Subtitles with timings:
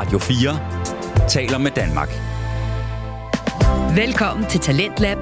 [0.00, 2.08] Radio 4 taler med Danmark.
[3.96, 5.18] Velkommen til Talentlab.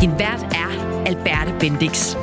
[0.00, 0.70] Din vært er
[1.06, 2.14] Alberte Bendix.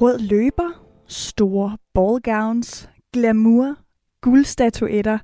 [0.00, 0.70] Rød løber,
[1.06, 3.74] store ballgowns, glamour,
[4.20, 5.18] guldstatuetter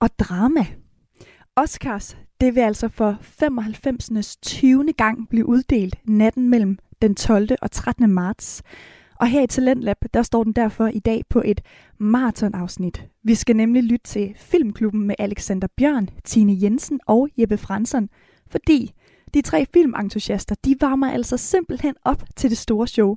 [0.00, 0.66] og drama.
[1.56, 4.36] Oscars, det vil altså for 95.
[4.42, 4.92] 20.
[4.92, 7.48] gang blive uddelt natten mellem den 12.
[7.62, 8.10] og 13.
[8.10, 8.62] marts.
[9.20, 11.60] Og her i Talentlab, der står den derfor i dag på et
[11.98, 13.06] maratonafsnit.
[13.24, 18.08] Vi skal nemlig lytte til Filmklubben med Alexander Bjørn, Tine Jensen og Jeppe Fransson,
[18.50, 18.92] fordi
[19.34, 23.16] de tre filmentusiaster, de varmer altså simpelthen op til det store show.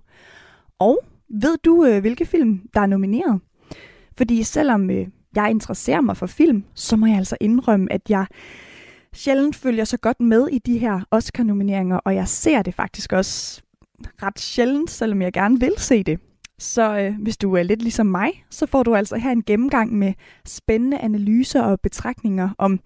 [0.79, 3.41] Og ved du, øh, hvilke film, der er nomineret?
[4.17, 8.25] Fordi selvom øh, jeg interesserer mig for film, så må jeg altså indrømme, at jeg
[9.13, 13.61] sjældent følger så godt med i de her Oscar-nomineringer, og jeg ser det faktisk også
[14.23, 16.19] ret sjældent, selvom jeg gerne vil se det.
[16.59, 19.93] Så øh, hvis du er lidt ligesom mig, så får du altså her en gennemgang
[19.93, 20.13] med
[20.45, 22.79] spændende analyser og betragtninger om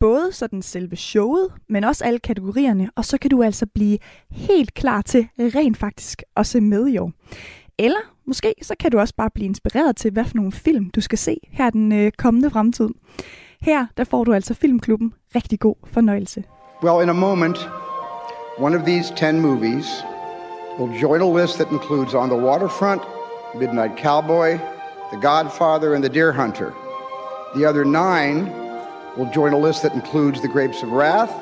[0.00, 3.98] både sådan selve showet, men også alle kategorierne, og så kan du altså blive
[4.30, 7.12] helt klar til rent faktisk at se med i år.
[7.78, 11.00] Eller måske så kan du også bare blive inspireret til, hvad for nogle film du
[11.00, 12.88] skal se her den øh, kommende fremtid.
[13.60, 16.44] Her der får du altså Filmklubben rigtig god fornøjelse.
[16.82, 17.70] Well, in a moment,
[18.58, 20.04] one of these 10 movies
[20.78, 23.02] will join a list that includes On the Waterfront,
[23.54, 24.58] Midnight Cowboy,
[25.10, 26.74] The Godfather, and The Deer Hunter.
[27.54, 28.46] The other nine
[29.16, 31.32] will join a list that includes The Grapes of Wrath,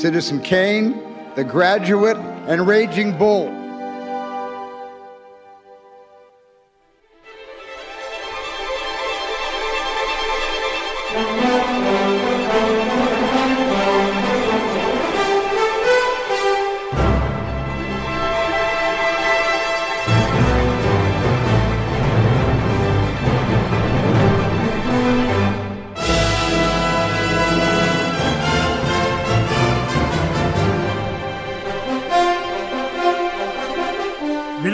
[0.00, 1.00] Citizen Kane,
[1.36, 2.16] The Graduate,
[2.48, 3.62] and Raging Bull.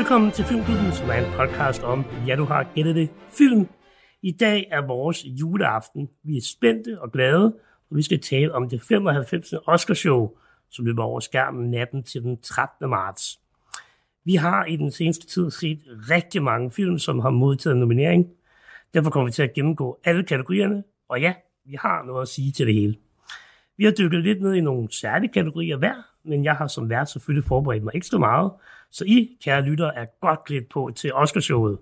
[0.09, 3.69] Velkommen til Filmklubben, som er en podcast om, ja du har gættet det, film.
[4.23, 6.09] I dag er vores juleaften.
[6.25, 7.45] Vi er spændte og glade,
[7.91, 9.55] og vi skal tale om det 95.
[9.67, 10.31] Oscarshow,
[10.71, 12.91] som løber over skærmen natten til den 13.
[12.91, 13.41] marts.
[14.25, 15.81] Vi har i den seneste tid set
[16.11, 18.27] rigtig mange film, som har modtaget nominering.
[18.95, 22.53] Derfor kommer vi til at gennemgå alle kategorierne, og ja, vi har noget at sige
[22.53, 22.97] til det hele.
[23.77, 25.95] Vi har dykket lidt ned i nogle særlige kategorier hver,
[26.25, 28.51] men jeg har som vært selvfølgelig forberedt mig ekstra meget,
[28.91, 31.79] så I, kære lytter, er godt klædt på til Oscarshowet.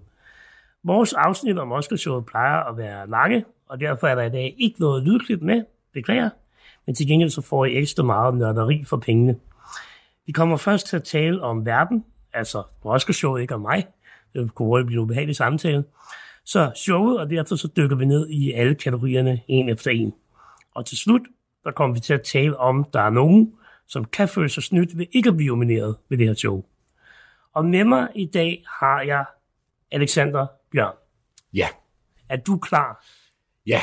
[0.84, 4.80] Vores afsnit om Oscarshowet plejer at være lange, og derfor er der i dag ikke
[4.80, 6.30] noget lydklip med, beklager,
[6.86, 9.36] men til gengæld så får I ekstra meget nørderi for pengene.
[10.26, 13.86] Vi kommer først til at tale om verden, altså på Oscarshowet, ikke om mig.
[14.34, 15.84] Det kunne hurtigt blive en ubehagelig samtale.
[16.44, 20.14] Så showet, og derfor så dykker vi ned i alle kategorierne en efter en.
[20.74, 21.20] Og til slut,
[21.64, 23.52] der kommer vi til at tale om, der er nogen,
[23.88, 26.64] som kan føle sig snydt ved ikke at blive nomineret ved det her show.
[27.56, 29.24] Og med mig i dag har jeg
[29.90, 30.94] Alexander Bjørn.
[31.54, 31.68] Ja,
[32.28, 33.04] Er du klar?
[33.66, 33.82] ja.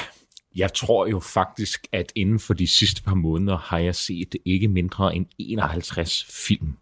[0.56, 4.68] Jeg tror jo faktisk, at inden for de sidste par måneder har jeg set ikke
[4.68, 6.78] mindre end 51 film.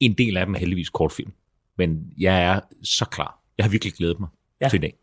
[0.00, 1.32] En del af dem er heldigvis kortfilm.
[1.76, 3.38] Men jeg er så klar.
[3.58, 4.28] Jeg har virkelig glædet mig
[4.60, 4.68] Ja.
[4.68, 4.94] til i dag.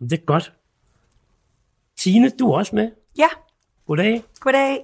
[0.00, 0.52] Det er godt.
[1.96, 2.90] Tine, du er også med.
[3.18, 3.28] Ja,
[3.86, 4.22] Goddag.
[4.40, 4.78] goddag.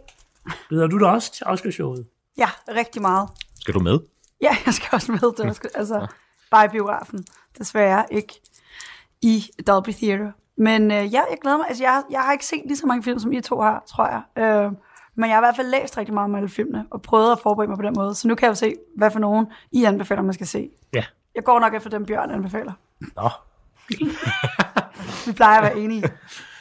[0.69, 2.07] Glæder du dig også til Oscarshowet?
[2.39, 3.29] Ja, rigtig meget.
[3.61, 3.99] Skal du med?
[4.43, 5.37] Ja, jeg skal også med.
[5.37, 6.07] Det var sgu, altså,
[6.51, 7.25] bare i biografen.
[7.59, 8.41] Desværre ikke
[9.23, 10.33] i Dolby Theater.
[10.57, 11.67] Men øh, ja, jeg glæder mig.
[11.69, 14.07] Altså, jeg, jeg har ikke set lige så mange film, som I to har, tror
[14.09, 14.45] jeg.
[14.45, 14.73] Øh,
[15.15, 17.39] men jeg har i hvert fald læst rigtig meget om alle filmene, og prøvet at
[17.43, 18.15] forberede mig på den måde.
[18.15, 20.71] Så nu kan jeg jo se, hvad for nogen I anbefaler, man skal se.
[20.95, 21.05] Ja.
[21.35, 22.73] Jeg går nok efter dem, Bjørn anbefaler.
[23.01, 23.29] Nå,
[25.27, 26.05] Vi plejer at være enige.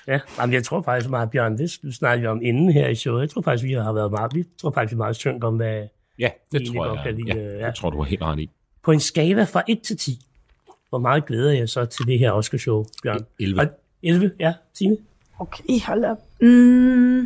[0.07, 0.19] ja.
[0.39, 3.21] Jamen, jeg tror faktisk meget, Bjørn, det snakker vi om inden her i showet.
[3.21, 5.55] Jeg tror faktisk, vi har været meget, vi tror faktisk, vi er meget synk om,
[5.55, 5.87] hvad
[6.19, 7.03] Ja, det tror godt jeg.
[7.05, 7.67] kan lide, ja, øh, ja.
[7.67, 8.49] det tror du har helt ret i.
[8.83, 10.19] på en skala fra 1 til 10.
[10.89, 13.25] Hvor meget glæder jeg så til det her Oscarshow, Bjørn?
[13.39, 13.61] 11.
[13.61, 13.67] Og
[14.03, 14.97] 11, ja, Tine?
[15.39, 16.17] Okay, hold op.
[16.41, 17.19] Mm.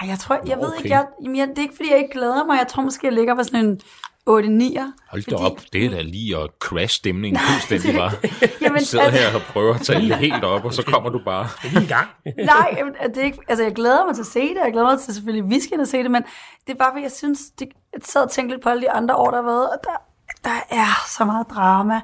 [0.00, 0.78] Ej, jeg tror, jeg ved Okay.
[0.84, 2.58] ikke, jeg, jamen, jeg, det er ikke, fordi jeg ikke glæder mig.
[2.58, 3.80] Jeg tror måske, jeg ligger på sådan en
[4.28, 4.92] 8-9'er.
[5.10, 8.12] Hold da fordi- op, det er da lige at crash stemningen fuldstændig bare.
[8.60, 11.10] Jamen, Du sidder altså- her og prøver at tage det helt op, og så kommer
[11.10, 11.44] du bare.
[11.64, 12.08] Er vi i gang?
[12.54, 14.86] Nej, jamen, det er ikke, altså jeg glæder mig til at se det, jeg glæder
[14.86, 16.22] mig til selvfølgelig, vi skal se det, men
[16.66, 18.90] det er bare, fordi jeg synes, det, jeg sad og tænkte lidt på alle de
[18.90, 19.96] andre år, der har været, og der,
[20.44, 22.00] der er så meget drama,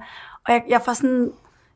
[0.49, 1.31] og jeg, jeg får sådan,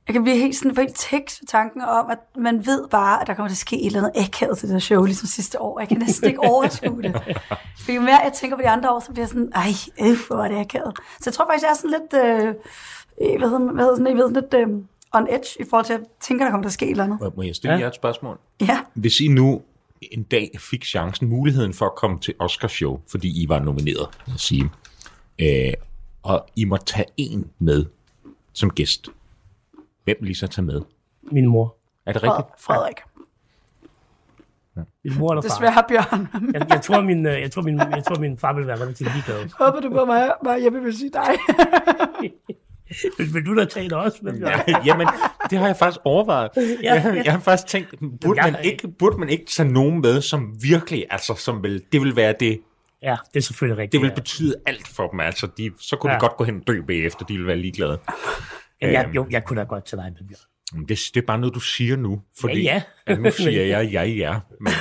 [0.08, 3.20] jeg kan blive helt sådan for helt tekst ved tanken om, at man ved bare,
[3.20, 5.26] at der kommer til at ske et eller andet akavet til det her show, ligesom
[5.26, 5.80] sidste år.
[5.80, 7.14] Jeg kan næsten ikke overskue det.
[7.84, 9.70] For jo mere jeg tænker på de andre år, så bliver jeg sådan, ej,
[10.00, 10.92] øh, hvor er det akavet.
[11.20, 12.54] Så jeg tror faktisk, jeg er sådan lidt, øh,
[13.32, 14.82] øh, hvad hedder, hvad hedder sådan, jeg ved, sådan lidt øh,
[15.12, 17.04] on edge i forhold til, at jeg tænker, der kommer til at ske et eller
[17.04, 17.32] andet.
[17.36, 17.78] Må- jeg stille Ja.
[17.78, 17.82] ja.
[17.82, 18.38] jer et spørgsmål?
[18.60, 19.62] Ja, Hvis I nu
[20.02, 24.08] en dag fik chancen, muligheden for at komme til Oscar show, fordi I var nomineret,
[24.26, 24.70] lad os sige,
[25.38, 25.72] øh,
[26.22, 27.84] og I må tage en med
[28.52, 29.08] som gæst,
[30.08, 30.80] hvem vil I så tage med?
[31.32, 31.76] Min mor.
[32.06, 32.60] Er det rigtigt?
[32.60, 32.96] Frederik.
[35.04, 35.48] Min mor eller far.
[35.48, 36.28] Desværre, Bjørn.
[36.54, 39.12] Jeg, jeg, tror, min, øh, jeg, tror, min, jeg tror, min far vil være relativt
[39.14, 39.48] ligeglad.
[39.58, 41.28] Håber du på mig, mig jeg vil sige dig.
[43.18, 44.18] Vil, vil du da tage det også?
[44.22, 44.60] Men, ja.
[44.84, 45.06] Jamen,
[45.50, 46.50] det har jeg faktisk overvejet.
[46.56, 47.08] Ja, Ja, ja.
[47.08, 47.94] jeg, jeg har faktisk tænkt,
[48.24, 52.00] burde man, ikke, burde man ikke tage nogen med, som virkelig, altså, som vil, det
[52.00, 52.60] vil være det,
[53.02, 53.92] ja, det er selvfølgelig rigtigt.
[53.92, 54.14] det vil ja.
[54.14, 56.16] betyde alt for dem, altså, de, så kunne Ja.
[56.16, 57.98] de godt gå hen og dø bagefter, de vil være ligeglade.
[58.82, 59.14] Ja, jeg, Øhm.
[59.14, 60.84] jo, jeg kunne da godt tage dig med, Bjørn.
[60.88, 63.12] Det, det er bare noget, du siger nu, fordi Ja, ja.
[63.12, 64.72] at nu siger jeg, ja, ja, men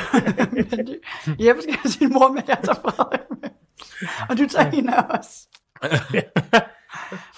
[1.45, 3.49] Jeppe skal have sin mor med, jeg tager Frederik med.
[4.29, 5.47] Og du tager hende af os.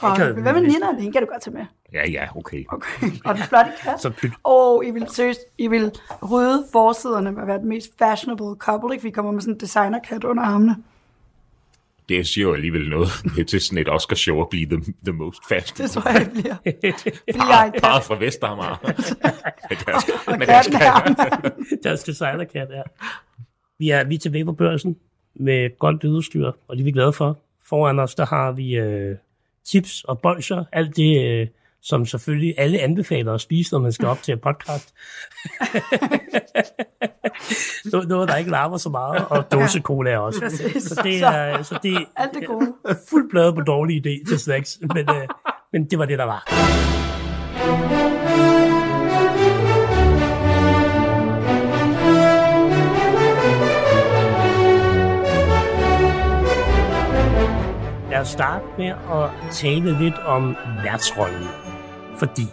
[0.02, 0.86] Og, kan- hvad med Nina?
[1.00, 1.66] Hende kan du godt tage med.
[1.94, 2.64] ja, ja, okay.
[2.70, 3.08] Okay.
[3.26, 4.14] Og den flotte kat.
[4.18, 4.32] Pyt.
[4.44, 5.92] Og I vil seriøst, I vil
[6.32, 9.04] rydde forsiderne med at være den mest fashionable couple, ikke?
[9.04, 10.76] Vi kommer med sådan en designerkat under armene.
[12.10, 15.40] Det siger jo alligevel noget med til sådan et Oscar-show at blive the, the most
[15.50, 15.78] fast.
[15.78, 16.56] Det tror jeg, det bliver.
[17.28, 17.82] Er kat.
[17.82, 18.76] Bare fra Vestamager.
[20.28, 21.52] Og Men katten jeg er armen.
[21.84, 22.82] Deres designerkat, ja.
[23.80, 24.98] Vi er, vi er tilbage på børsen
[25.36, 27.40] med godt udstyr, og det er vi glade for.
[27.66, 29.16] Foran os, der har vi øh,
[29.66, 31.48] chips og bolcher, alt det, øh,
[31.82, 34.94] som selvfølgelig alle anbefaler at spise, når man skal op til et podcast.
[38.08, 40.40] noget, der ikke larmer så meget, og dåse cola også.
[40.40, 40.84] Præcis.
[40.84, 42.74] Så det er, så det Alt det gode.
[42.86, 45.28] er fuldt bladet på dårlig idé til snacks, men, øh,
[45.74, 46.44] men det var det, der var.
[58.12, 61.48] Lad os starte med at tale lidt om værtsrollen.
[62.18, 62.48] Fordi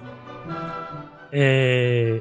[1.32, 2.20] øh,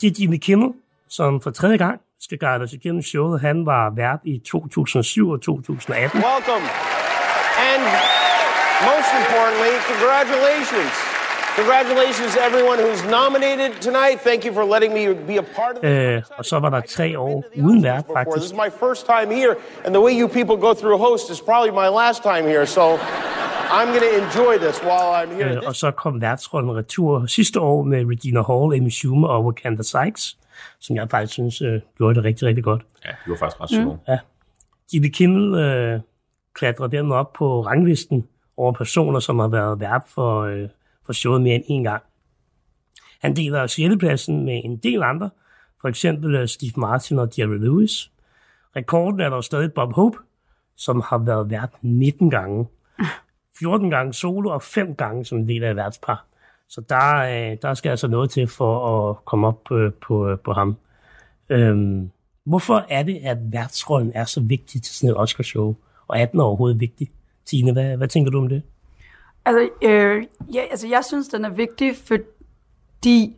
[0.00, 0.70] det er Jimmy Kimmel,
[1.08, 3.40] som for tredje gang skal guide os igennem showet.
[3.40, 6.20] Han var vært i 2007 og 2018.
[6.32, 6.64] Welcome.
[7.70, 7.82] And
[8.90, 10.94] most importantly, congratulations.
[11.60, 14.16] Congratulations to everyone who's nominated tonight.
[14.28, 15.02] Thank you for letting me
[15.32, 18.24] be a part of the Øh, og så var der tre år uden vært, before.
[18.24, 18.52] This faktisk.
[18.52, 19.54] is my first time here,
[19.84, 22.82] and the way you people go through host is probably my last time here, so
[23.70, 25.56] I'm going to enjoy this while I'm here.
[25.56, 29.82] Øh, og så kom værtsrollen retur sidste år med Regina Hall, Amy Schumer og Wakanda
[29.82, 30.38] Sykes,
[30.80, 32.82] som jeg faktisk synes øh, gjorde det rigtig, rigtig godt.
[33.04, 34.00] Ja, det var faktisk ret sjovt.
[34.94, 36.00] Jimmy Kimmel øh,
[36.54, 38.26] klatrer dermed op på ranglisten
[38.56, 40.68] over personer, som har været vært for, øh,
[41.06, 42.02] for showet mere end en gang.
[43.20, 45.30] Han deler sjettepladsen med en del andre,
[45.80, 48.10] for eksempel øh, Steve Martin og Jerry Lewis.
[48.76, 50.18] Rekorden er dog stadig Bob Hope,
[50.76, 52.66] som har været vært 19 gange.
[53.58, 56.24] 14 gange solo og 5 gange som en del af et værtspar.
[56.68, 60.52] Så der, øh, der skal altså noget til for at komme op på, på, på
[60.52, 60.76] ham.
[61.50, 62.10] Øhm,
[62.44, 65.76] hvorfor er det, at værtsrollen er så vigtig til sådan et Oscar-show?
[66.08, 67.10] Og er den overhovedet vigtig?
[67.46, 68.62] Tine, hvad, hvad tænker du om det?
[69.44, 73.36] Altså, øh, ja, altså, jeg synes, den er vigtig, fordi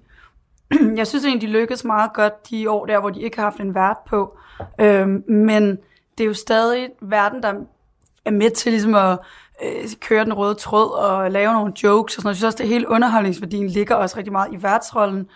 [0.96, 3.60] jeg synes egentlig, de lykkedes meget godt de år der, hvor de ikke har haft
[3.60, 4.38] en vært på.
[4.80, 5.78] Øhm, men
[6.18, 7.54] det er jo stadig verden, der
[8.24, 9.18] er med til ligesom at
[9.62, 12.34] øh, køre den røde tråd og lave nogle jokes og sådan noget.
[12.34, 15.28] Jeg synes også, det hele underholdningsværdien ligger også rigtig meget i værtsrollen.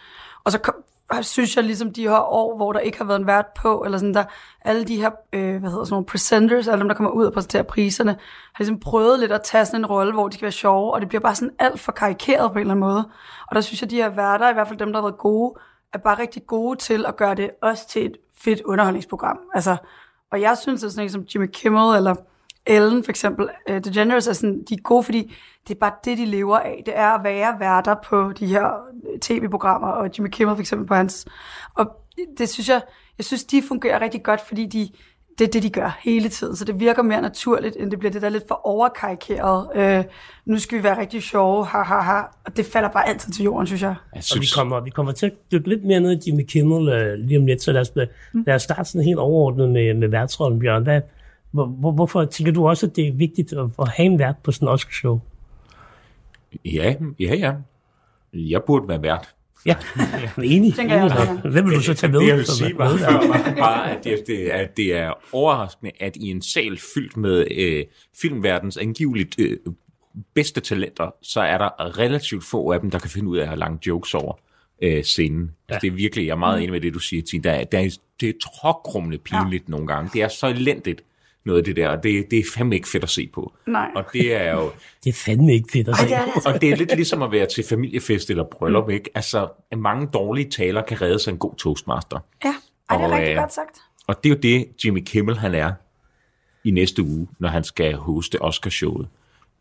[0.44, 0.74] Og så kom,
[1.22, 3.98] synes jeg ligesom de her år, hvor der ikke har været en vært på, eller
[3.98, 4.24] sådan der,
[4.60, 7.32] alle de her, øh, hvad hedder sådan nogle presenters, alle dem, der kommer ud og
[7.32, 8.10] præsenterer priserne,
[8.52, 11.00] har ligesom prøvet lidt at tage sådan en rolle, hvor de skal være sjove, og
[11.00, 13.08] det bliver bare sådan alt for karikeret på en eller anden måde.
[13.48, 15.54] Og der synes jeg, de her værter, i hvert fald dem, der har været gode,
[15.92, 19.38] er bare rigtig gode til at gøre det også til et fedt underholdningsprogram.
[19.54, 19.76] Altså,
[20.32, 22.14] og jeg synes, at sådan en som Jimmy Kimmel, eller
[22.66, 25.34] Ellen for eksempel, uh, DeGeneres er sådan, de er gode, fordi
[25.68, 26.82] det er bare det, de lever af.
[26.86, 30.86] Det er at være værter på de her øh, tv-programmer, og Jimmy Kimmel for eksempel
[30.88, 31.26] på hans.
[31.74, 31.86] Og
[32.38, 32.80] det synes jeg,
[33.18, 34.88] jeg synes, de fungerer rigtig godt, fordi de,
[35.38, 36.56] det er det, de gør hele tiden.
[36.56, 39.68] Så det virker mere naturligt, end det bliver det der lidt for overkarikeret.
[39.76, 40.04] Uh,
[40.46, 42.20] nu skal vi være rigtig sjove, ha, ha, ha.
[42.44, 43.88] Og det falder bare altid til jorden, synes jeg.
[43.88, 46.44] Jeg Og vi synes, kommer, vi kommer til at dykke lidt mere ned i Jimmy
[46.48, 47.92] Kimmel øh, lige om lidt, så lad os,
[48.46, 50.82] lad os starte sådan helt overordnet med, med værtsrollen, Bjørn.
[50.82, 51.00] Hvad,
[51.54, 54.36] hvor, hvor, hvorfor tænker du også, at det er vigtigt at, at have en vært
[54.42, 55.20] på sådan en Oscar-show?
[56.64, 57.52] ja, ja, ja.
[58.32, 59.34] Jeg burde være vært.
[59.66, 59.76] Ja,
[60.44, 60.74] enig.
[60.74, 61.18] Tænker jeg enig.
[61.18, 61.50] også, ja.
[61.50, 62.20] Hvem vil du så tage med?
[62.20, 66.30] Det jeg vil sige bare, var bare at, det, at det er overraskende, at i
[66.30, 67.84] en sal fyldt med øh,
[68.20, 69.56] filmverdens angiveligt øh,
[70.34, 73.48] bedste talenter, så er der relativt få af dem, der kan finde ud af at
[73.48, 74.34] have lange jokes over
[74.82, 75.50] øh, scenen.
[75.68, 75.74] Ja.
[75.74, 77.42] Altså, det er virkelig, jeg er meget enig med det, du siger, Tine.
[77.42, 79.70] Der, er- der er, det er tråkrummende pinligt ja.
[79.70, 80.10] nogle gange.
[80.12, 81.04] Det er så elendigt.
[81.44, 83.52] Noget af det der, og det, det er fandme ikke fedt at se på.
[83.66, 83.90] Nej.
[83.96, 84.70] Og det er jo,
[85.04, 86.04] Det er fandme ikke fedt at se.
[86.06, 86.48] det er det altså.
[86.48, 89.10] og det er lidt ligesom at være til familiefest eller bryllup, ikke?
[89.14, 92.18] Altså, mange dårlige taler kan redde sig en god toastmaster.
[92.44, 92.54] Ja,
[92.90, 93.78] Ej, det er Og, rigtig øh, godt sagt.
[94.06, 95.72] Og det er jo det, Jimmy Kimmel han er
[96.64, 99.08] i næste uge, når han skal hoste Oscarshowet.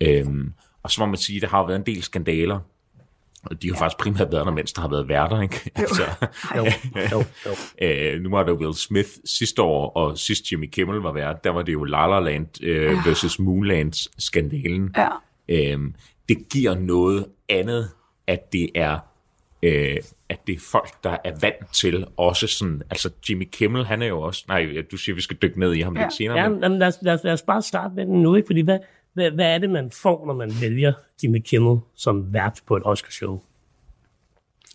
[0.01, 2.59] Øhm, og så må man sige, at der har været en del skandaler,
[3.45, 5.71] og de har faktisk primært været der, mens der har været værter, ikke?
[5.75, 6.03] Altså,
[6.55, 6.65] Jo,
[7.12, 7.51] jo, jo.
[7.88, 11.50] øh, nu var det Will Smith sidste år, og sidst Jimmy Kimmel var vært, der
[11.50, 14.95] var det jo La La Land øh, versus Moonlands skandalen.
[14.97, 15.07] Ja.
[15.50, 15.95] Øhm,
[16.29, 17.89] det giver noget andet,
[18.27, 18.97] at det er
[19.63, 19.97] øh,
[20.29, 24.05] at det er folk, der er vant til også sådan, altså Jimmy Kimmel, han er
[24.05, 26.01] jo også, nej, du siger, vi skal dykke ned i ham Ja.
[26.03, 28.35] lidt senere, Ja, men, lad, os, lad, os, lad os bare starte med den nu,
[28.35, 28.45] ikke?
[28.47, 28.79] Fordi hvad,
[29.13, 30.93] hvad, hvad er det, man får, når man vælger
[31.24, 33.39] Jimmy Kimmel som vært på et Oscarshow?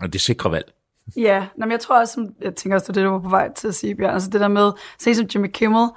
[0.00, 0.72] og det sikrer valg.
[1.16, 3.28] Ja, nå, men jeg tror også, som- jeg tænker også, det det, du var på
[3.28, 4.14] vej til at sige, Bjørn.
[4.14, 5.88] Altså det der med, se som Jimmy Kimmel,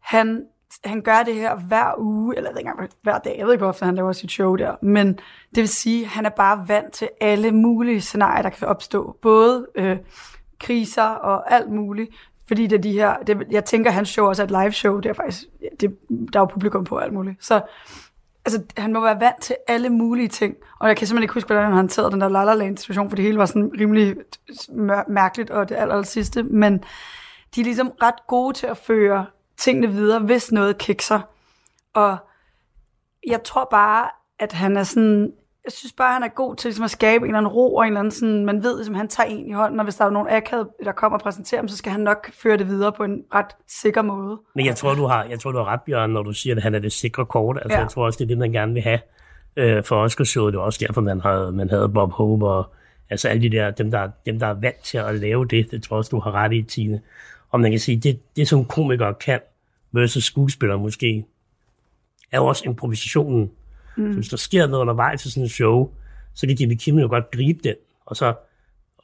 [0.00, 0.44] han,
[0.84, 3.52] han gør det her hver uge, eller jeg ved ikke engang hver dag, jeg ved
[3.52, 5.08] ikke, hvor ofte han laver sit show der, men
[5.54, 9.16] det vil sige, at han er bare vant til alle mulige scenarier, der kan opstå.
[9.22, 9.98] Både øh,
[10.60, 12.10] kriser og alt muligt,
[12.48, 15.00] fordi det er de her, det, jeg tænker, hans show også er et live show,
[15.00, 15.44] det er faktisk,
[15.80, 15.96] det,
[16.32, 17.44] der er jo publikum på alt muligt.
[17.44, 17.60] Så
[18.44, 20.54] altså, han må være vant til alle mulige ting.
[20.80, 23.08] Og jeg kan simpelthen ikke huske, hvordan han håndterede den der La La Land situation,
[23.08, 24.16] for det hele var sådan rimelig
[25.08, 26.42] mærkeligt og det aller, aller sidste.
[26.42, 26.84] Men
[27.54, 29.26] de er ligesom ret gode til at føre
[29.56, 31.20] tingene videre, hvis noget kikser.
[31.94, 32.16] Og
[33.26, 35.32] jeg tror bare, at han er sådan...
[35.66, 37.82] Jeg synes bare, han er god til ligesom at skabe en eller anden ro, og
[37.82, 39.94] en eller anden sådan, man ved, at ligesom, han tager en i hånden, og hvis
[39.94, 42.66] der er nogen akavet, der kommer og præsenterer ham, så skal han nok føre det
[42.68, 44.38] videre på en ret sikker måde.
[44.54, 46.62] Men jeg tror, du har, jeg tror, du har ret, Bjørn, når du siger, at
[46.62, 47.56] han er det sikre kort.
[47.62, 47.82] Altså, Ja.
[47.82, 48.98] jeg tror også, det er det, man gerne vil have
[49.56, 50.52] øh, for Oscarshowet.
[50.52, 52.72] Det var også derfor, man havde, man havde Bob Hope og
[53.10, 55.70] altså alle de der, dem der, dem, der er vant til at lave det.
[55.70, 57.00] Det tror jeg også, du har ret i, Tine.
[57.50, 59.40] Og man kan sige, det, det som komikere kan,
[59.92, 61.24] versus skuespillere måske,
[62.32, 63.50] er jo også improvisationen.
[63.96, 64.12] Mm.
[64.12, 65.90] Så hvis der sker noget undervejs til sådan en show,
[66.34, 67.74] så kan Jimmy Kimmel jo godt gribe den,
[68.06, 68.34] og så,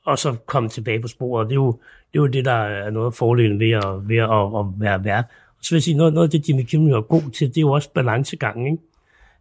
[0.04, 1.49] og så komme tilbage på sporet.
[1.49, 1.78] Det er jo
[2.12, 4.66] det, er jo det der er noget af fordelen ved at, ved at, at, at
[4.76, 5.25] være vært.
[5.58, 7.56] Og så vil jeg sige, noget, noget af det, Jimmy Kimmel er god til, det
[7.56, 8.82] er jo også balancegangen, ikke?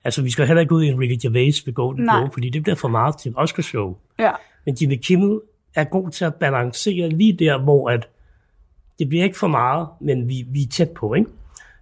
[0.04, 2.08] Altså, vi skal heller ikke ud i en Ricky Gervais ved Golden.
[2.20, 3.96] Globe, fordi det bliver for meget til et Oscarshow.
[4.20, 4.32] Ja.
[4.66, 5.40] Men Jimmy Kimmel
[5.76, 8.08] er god til at balancere lige der, hvor at
[9.00, 11.30] det bliver ikke for meget, men vi, vi er tæt på, ikke?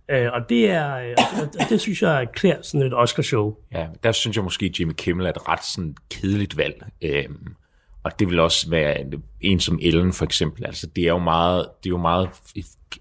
[0.10, 3.56] Øh, og det er, øh, og, og det synes jeg klæder sådan et Oscarshow.
[3.72, 6.86] Ja, der synes jeg måske, at Jimmy Kimmel er et ret sådan kedeligt valg.
[7.02, 7.56] Øhm,
[8.04, 10.66] og det vil også være en, en som Ellen for eksempel.
[10.66, 12.30] Altså, det er jo meget, det er jo meget,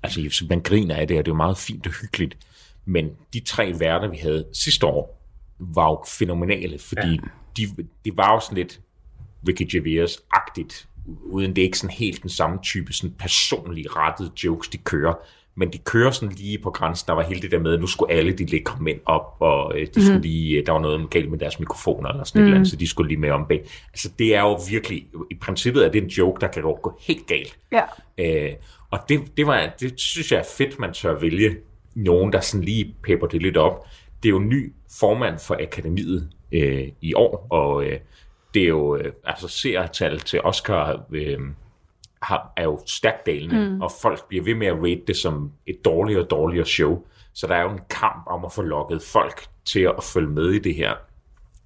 [0.03, 2.37] altså man griner af det, og det er jo meget fint og hyggeligt.
[2.85, 5.19] Men de tre værter, vi havde sidste år,
[5.59, 7.17] var jo fænomenale, fordi ja.
[7.57, 8.81] de, det var jo sådan lidt
[9.49, 14.69] Ricky Gervais-agtigt, uden det er ikke sådan helt den samme type sådan personligt rettede jokes,
[14.69, 15.15] de kører.
[15.59, 17.07] Men de kører sådan lige på grænsen.
[17.07, 19.79] Der var hele det der med, at nu skulle alle de lækre mænd op, og
[19.79, 20.03] øh, de mm.
[20.03, 22.45] skulle lige, der var noget galt med deres mikrofoner eller sådan mm.
[22.45, 23.65] et eller andet, så de skulle lige med om bag.
[23.89, 26.99] Altså det er jo virkelig, i princippet er det en joke, der kan gå gå
[27.01, 27.59] helt galt.
[27.73, 27.83] Ja.
[28.19, 28.53] Øh,
[28.91, 31.57] og det, det, var, det synes jeg er fedt, man tør vælge
[31.95, 33.87] nogen, der sådan lige pepper det lidt op.
[34.23, 37.99] Det er jo ny formand for akademiet øh, i år, og øh,
[38.55, 41.39] det er jo, øh, altså seertal til Oscar øh,
[42.23, 43.81] har, er jo stærkt dalende, mm.
[43.81, 47.05] og folk bliver ved med at rate det som et dårligere og dårligere show.
[47.35, 50.51] Så der er jo en kamp om at få lukket folk til at følge med
[50.51, 50.95] i det her.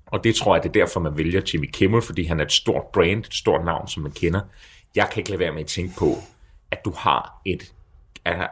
[0.07, 2.53] Og det tror jeg, det er derfor, man vælger Jimmy Kimmel, fordi han er et
[2.53, 4.41] stort brand, et stort navn, som man kender.
[4.95, 6.15] Jeg kan ikke lade være med at tænke på,
[6.71, 7.75] at du har et,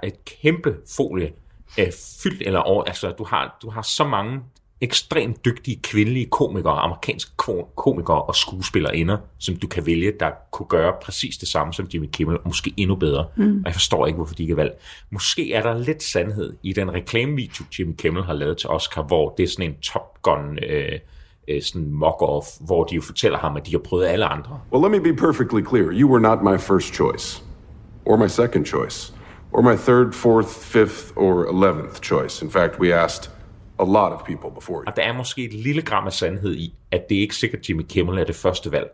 [0.03, 1.33] et kæmpe folie
[1.79, 1.93] øh,
[2.23, 4.41] fyldt, eller over, altså du har, du har så mange
[4.81, 10.67] ekstremt dygtige kvindelige komikere, amerikanske ko- komikere og skuespillerinder, som du kan vælge, der kunne
[10.67, 13.27] gøre præcis det samme som Jimmy Kimmel, og måske endnu bedre.
[13.37, 13.57] Mm.
[13.57, 14.75] Og jeg forstår ikke, hvorfor de ikke er valgt.
[15.11, 19.35] Måske er der lidt sandhed i den reklamevideo, Jimmy Kimmel har lavet til Oscar, hvor
[19.37, 20.99] det er sådan en Top Gun øh,
[21.49, 24.61] øh, sådan mock-off, hvor de jo fortæller ham, at de har prøvet alle andre.
[24.73, 25.91] Well, let me be perfectly clear.
[25.93, 27.45] You were not my first choice,
[28.05, 29.15] or my second choice,
[29.53, 32.45] or my third, fourth, fifth, or eleventh choice.
[32.45, 33.31] In fact, we asked
[33.81, 34.85] a lot of people before you.
[34.87, 37.61] Og der er måske et lille gram af sandhed i, at det er ikke sikkert,
[37.61, 38.91] at Jimmy Kimmel er det første valg.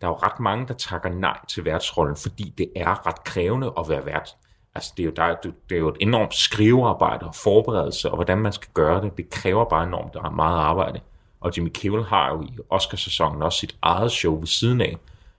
[0.00, 3.72] Der er jo ret mange, der takker nej til værtsrollen, fordi det er ret krævende
[3.78, 4.28] at være vært.
[4.74, 8.14] Altså, det er, jo, der, er- det er jo et enormt skrivearbejde og forberedelse, og
[8.16, 11.00] hvordan man skal gøre det, det kræver bare enormt der er meget arbejde.
[11.40, 14.96] Og Jimmy Kimmel har jo i Oscarsæsonen også sit eget show ved siden af,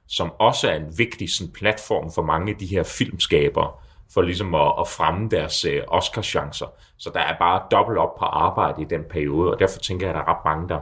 [0.08, 3.72] som også er en vigtig sådan, platform for mange af de her filmskabere,
[4.14, 6.74] for ligesom at, at fremme deres øh, Oscar-chancer.
[6.98, 10.16] Så der er bare dobbelt op på arbejde i den periode, og derfor tænker jeg,
[10.16, 10.80] at der er ret mange, der,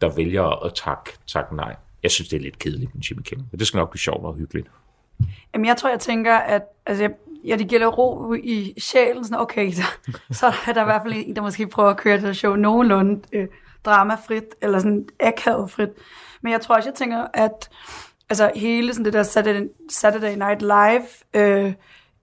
[0.00, 1.76] der vælger at takke, tak nej.
[2.02, 4.24] Jeg synes, det er lidt kedeligt med Jimmy Kimmel, men det skal nok blive sjovt
[4.24, 4.68] og hyggeligt.
[5.54, 7.12] Jamen, jeg tror, jeg tænker, at altså, jeg,
[7.44, 9.82] ja, det gælder ro i sjælen, sådan, okay, så,
[10.30, 13.20] så er der i hvert fald en, der måske prøver at køre det show nogenlunde
[13.32, 13.48] øh,
[13.84, 15.90] dramafrit, eller sådan akavet frit.
[16.40, 17.70] Men jeg tror også, jeg tænker, at
[18.30, 21.72] altså hele sådan det der Saturday, Saturday Night Live, øh,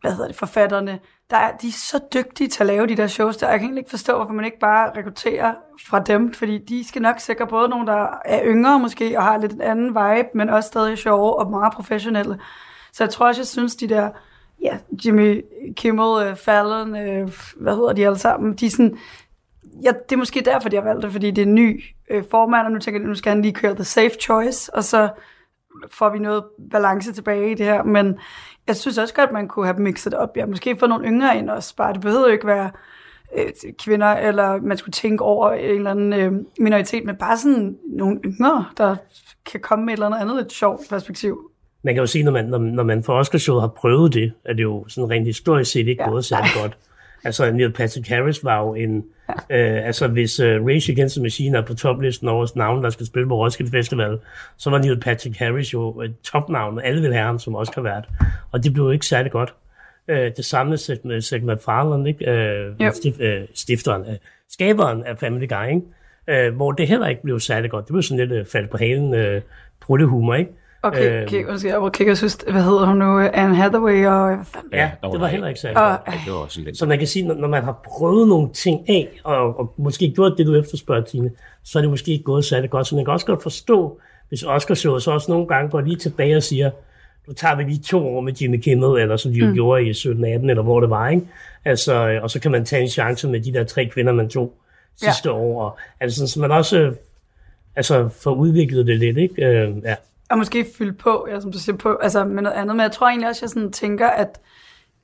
[0.04, 3.08] hvad hedder det, forfatterne, der er, de er så dygtige til at lave de der
[3.08, 3.50] shows, der.
[3.50, 5.54] Jeg kan egentlig ikke forstå, hvorfor man ikke bare rekrutterer
[5.88, 9.38] fra dem, fordi de skal nok sikre både nogen, der er yngre måske, og har
[9.38, 12.40] lidt en anden vibe, men også stadig sjove og meget professionelle.
[12.94, 14.10] Så jeg tror også, jeg synes, de der,
[14.62, 15.42] ja, Jimmy
[15.76, 18.98] Kimmel, øh, Fallon, øh, hvad hedder de alle sammen, de er sådan,
[19.84, 22.24] ja, det er måske derfor, de har valgt det, fordi det er en ny øh,
[22.32, 25.10] formand, og nu tænker jeg, nu skal han lige køre the safe choice, og så
[25.92, 28.20] får vi noget balance tilbage i det her, men
[28.68, 30.38] jeg synes også godt, at man kunne have mixet op.
[30.38, 32.72] Ja, måske få nogle yngre ind også, bare det behøver ikke være
[33.38, 37.78] øh, kvinder, eller man skulle tænke over en eller anden øh, minoritet, men bare sådan
[37.98, 38.96] nogle yngre, der
[39.52, 41.50] kan komme med et eller andet lidt sjovt perspektiv.
[41.84, 44.58] Man kan jo sige, når man, når, når man for Oscarshowet har prøvet det, at
[44.58, 46.10] det jo sådan rent historisk set ikke ja.
[46.10, 46.78] gået særlig godt.
[47.26, 49.04] Altså Neil Patrick Harris var jo en...
[49.50, 53.06] Øh, altså hvis uh, Rage Against the Machine er på toplisten over navn, der skal
[53.06, 54.20] spille på Roskilde Festival,
[54.58, 56.80] så var Neil Patrick Harris jo et topnavn.
[56.80, 58.10] Alle vil have ham som Oscar vært.
[58.52, 59.54] Og det blev jo ikke særlig godt.
[60.08, 62.32] Øh, det samme med Seth MacFarlane, ikke?
[62.32, 64.16] Øh, stif, øh, stifteren, øh,
[64.50, 66.48] skaberen af Family Guy, ikke?
[66.48, 67.86] Øh, hvor det heller ikke blev særlig godt.
[67.86, 69.42] Det blev sådan lidt øh, faldt på halen, øh,
[69.88, 70.52] humor, ikke?
[70.86, 74.06] Okay, øhm, okay, undskyld, jeg var kigge og synes, hvad hedder hun nu, Anne Hathaway
[74.06, 74.46] og...
[74.72, 76.78] Ja, det var heller ikke særlig og, ja, det var også lidt.
[76.78, 80.12] Så man kan sige, når, når man har prøvet nogle ting af, og, og måske
[80.16, 81.32] gjort det, du efterspørger, Tine,
[81.64, 82.88] så er det måske ikke gået særlig godt.
[82.88, 84.00] Så man kan også godt forstå,
[84.30, 86.72] hvis Oscar så også nogle gange går lige tilbage og siger,
[87.28, 89.54] nu tager vi lige to år med Jimmy Kimmel, eller som de jo mm.
[89.54, 91.28] gjorde i 17-18, eller hvor det var, ikke?
[91.66, 94.54] Altså, og så kan man tage en chance med de der tre kvinder, man tog
[94.98, 95.36] sidste ja.
[95.36, 95.62] år.
[95.62, 96.94] Og, altså, så man også
[97.76, 99.46] altså, får udviklet det lidt, ikke?
[99.46, 99.96] Øh, ja
[100.34, 102.76] og måske fylde på, ja, som du siger, på, altså med noget andet.
[102.76, 104.40] Men jeg tror egentlig også, at jeg sådan tænker, at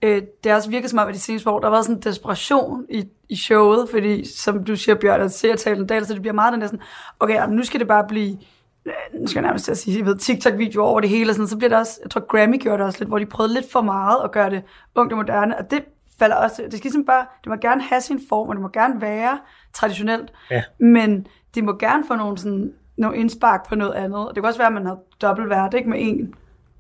[0.02, 2.86] øh, det også virker som om, at de seneste år, der været sådan en desperation
[2.90, 6.34] i, i showet, fordi som du siger, Bjørn, at ser talen dag, så det bliver
[6.34, 6.82] meget den der sådan,
[7.20, 8.38] okay, jamen, nu skal det bare blive,
[8.86, 11.58] øh, nu skal jeg nærmest sige, jeg ved, TikTok-videoer over det hele, og sådan, så
[11.58, 13.82] bliver det også, jeg tror Grammy gjorde det også lidt, hvor de prøvede lidt for
[13.82, 14.64] meget at gøre det
[14.96, 15.84] ungt og moderne, og det
[16.20, 18.70] falder også, det skal ligesom bare, det må gerne have sin form, og det må
[18.70, 19.40] gerne være
[19.74, 20.64] traditionelt, ja.
[20.80, 24.28] men det må gerne få nogle sådan nogle indspark på noget andet.
[24.28, 25.90] Det kan også være, at man har dobbelt vært, ikke?
[25.90, 26.36] Med en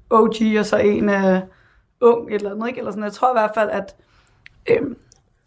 [0.10, 1.39] OG og så en uh,
[2.01, 2.79] ung eller andet, ikke?
[2.79, 3.03] Eller sådan.
[3.03, 3.95] Jeg tror i hvert fald, at...
[4.69, 4.97] Øhm,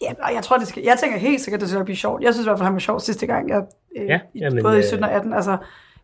[0.00, 0.82] ja, jeg tror, det skal...
[0.82, 2.22] Jeg tænker helt sikkert, at det skal blive sjovt.
[2.22, 3.48] Jeg synes i hvert fald, han var sjov sidste gang.
[3.48, 3.62] Jeg,
[3.96, 5.32] øh, ja, jamen, både i 17 og 18.
[5.32, 5.56] Altså,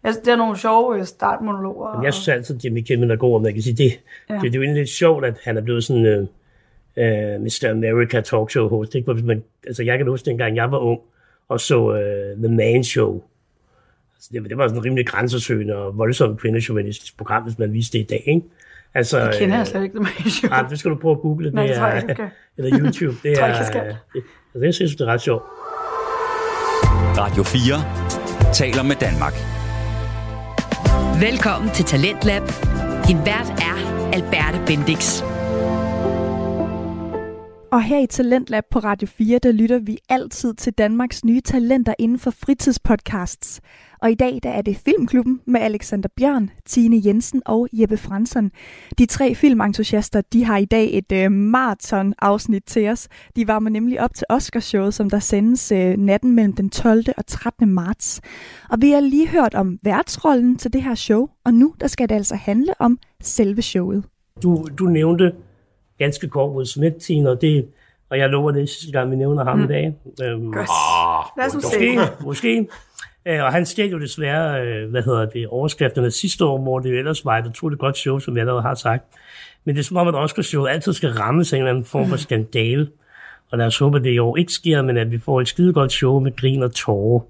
[0.05, 2.03] jeg, det er nogle sjove øh, startmonologer.
[2.03, 4.35] Jeg synes altid, at Jimmy Kimmel er god, og man kan sige, det, ja.
[4.35, 6.07] det, det er jo egentlig lidt sjovt, at han er blevet sådan...
[6.07, 6.27] Øh,
[6.97, 7.69] uh, Mr.
[7.71, 8.95] America talkshow host.
[8.95, 9.15] Ikke?
[9.15, 11.01] Men, altså, jeg kan huske, dengang jeg var ung,
[11.49, 13.23] og så uh, The Man Show,
[14.19, 17.99] Altså, det, det var sådan en rimelig grænsesøgende og voldsomt kvindejournalistisk program, hvis man viste
[17.99, 18.43] det i dag, ikke?
[18.95, 21.51] Altså, jeg kender jeg slet ikke, det med Nej, det skal du prøve at google.
[21.51, 22.31] Nej, det, det tror jeg ikke.
[22.59, 23.17] Eller YouTube.
[23.23, 23.81] Det tror jeg, jeg skal.
[23.85, 23.97] Det,
[24.55, 25.43] altså, det synes jeg, det er ret sjovt.
[27.19, 29.35] Radio 4 taler med Danmark.
[31.21, 32.43] Velkommen til Talentlab.
[33.09, 33.77] Din vært er
[34.13, 35.23] Alberte Bendix.
[37.71, 41.95] Og her i Talentlab på Radio 4, der lytter vi altid til Danmarks nye talenter
[41.99, 43.61] inden for fritidspodcasts.
[44.03, 48.51] Og i dag der er det Filmklubben med Alexander Bjørn, Tine Jensen og Jeppe Fransson.
[48.99, 53.09] De tre filmentusiaster de har i dag et øh, maraton-afsnit til os.
[53.37, 57.05] De varmer nemlig op til Oscarshowet, som der sendes øh, natten mellem den 12.
[57.17, 57.69] og 13.
[57.71, 58.21] marts.
[58.71, 62.09] Og vi har lige hørt om værtsrollen til det her show, og nu der skal
[62.09, 64.05] det altså handle om selve showet.
[64.43, 65.33] Du, du nævnte
[65.99, 67.69] ganske kort mod Smith, og det
[68.11, 69.65] og jeg lover det sidste gang, vi nævner ham mm.
[69.65, 69.95] i dag.
[70.23, 70.69] Øhm, Godt.
[70.71, 72.69] Ah, Lad os måske, måske.
[73.27, 76.91] Øh, og han stjal jo desværre, øh, hvad hedder det, overskrifterne sidste år, hvor det
[76.91, 79.05] jo ellers var et utroligt godt show, som jeg allerede har sagt.
[79.65, 82.07] Men det er som om, at Oscar-show altid skal ramme sig en eller anden form
[82.07, 82.19] for mm.
[82.19, 82.89] skandale.
[83.51, 85.49] Og lad os håbe, at det i år ikke sker, men at vi får et
[85.49, 87.21] skide godt show med grin og tårer.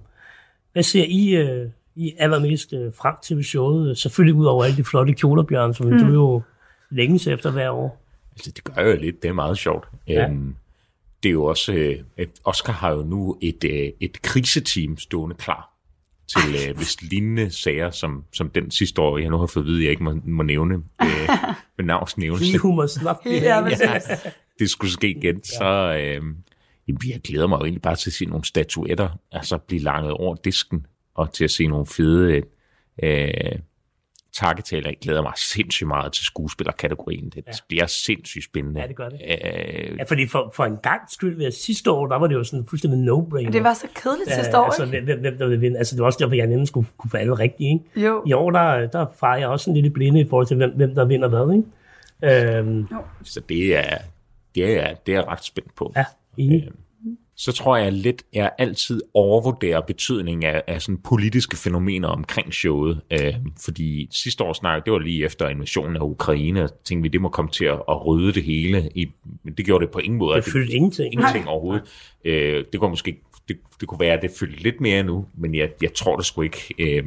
[0.73, 3.99] Hvad ser I, øh, I allermest øh, frem til showet?
[3.99, 5.99] Selvfølgelig ud over alle de flotte kjoler, Bjørn, som mm.
[5.99, 6.43] du jo
[6.91, 8.08] længes efter hver år.
[8.39, 9.23] Altså, det gør jo lidt.
[9.23, 9.89] Det er meget sjovt.
[10.09, 10.27] Ja.
[10.27, 10.57] Um,
[11.23, 11.73] det er jo også...
[11.73, 15.79] Øh, Oscar har jo nu et, øh, et kriseteam stående klar
[16.29, 19.67] til øh, hvis lignende sager, som, som den sidste år, jeg nu har fået at
[19.67, 21.29] vide, jeg ikke må, må nævne øh,
[21.79, 22.53] med navns nævnelse.
[22.53, 23.17] Vi humor snart.
[23.25, 24.01] ja, ja,
[24.59, 26.23] det skulle ske igen, så øh,
[26.89, 30.35] jeg glæder mig jo egentlig bare til at se nogle statuetter, altså blive langet over
[30.35, 32.43] disken, og til at se nogle fede
[33.03, 33.59] øh,
[34.33, 34.89] takketaler.
[34.89, 37.25] Jeg glæder mig sindssygt meget til skuespillerkategorien.
[37.25, 37.53] Det ja.
[37.69, 38.81] bliver sindssygt spændende.
[38.81, 39.21] Ja, det gør det.
[39.25, 42.45] Æh, ja, fordi for, for en gang skyld, ved sidste år, der var det jo
[42.45, 43.45] sådan fuldstændig no-brainer.
[43.45, 45.01] Ja, det var så kedeligt ja, sidste år, altså, ikke?
[45.01, 45.79] Hvem, hvem der ville vinde.
[45.79, 48.07] Altså, det var også derfor, jeg nemlig skulle kunne få alle rigtige, ikke?
[48.07, 48.23] Jo.
[48.27, 50.95] I år, der, der farer jeg også en lille blinde i forhold til, hvem, hvem
[50.95, 52.59] der vinder hvad, ikke?
[52.59, 52.81] Øhm.
[52.81, 52.99] Jo.
[53.23, 53.99] Så det er,
[54.55, 55.93] det er, det er jeg ret spændt på.
[55.97, 56.05] Ja,
[56.37, 56.65] enig.
[56.65, 56.71] Øh,
[57.41, 63.01] så tror jeg lidt, jeg altid overvurderer betydningen af, af sådan politiske fænomener omkring showet.
[63.11, 67.09] Øh, fordi sidste år snakkede, det var lige efter invasionen af Ukraine, og tænkte vi,
[67.09, 68.91] det må komme til at, at rydde det hele.
[68.95, 69.09] I,
[69.45, 70.37] men det gjorde det på ingen måde.
[70.37, 71.13] Det fyldte ingenting.
[71.13, 71.83] Ingenting overhovedet.
[72.25, 75.55] Øh, det kunne måske det, det kunne være, at det fyldte lidt mere nu, men
[75.55, 76.75] jeg, jeg tror det sgu ikke.
[76.79, 77.05] Øh,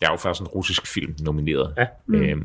[0.00, 1.74] der er jo faktisk en russisk film nomineret.
[1.76, 1.86] Ja.
[2.08, 2.36] Øh,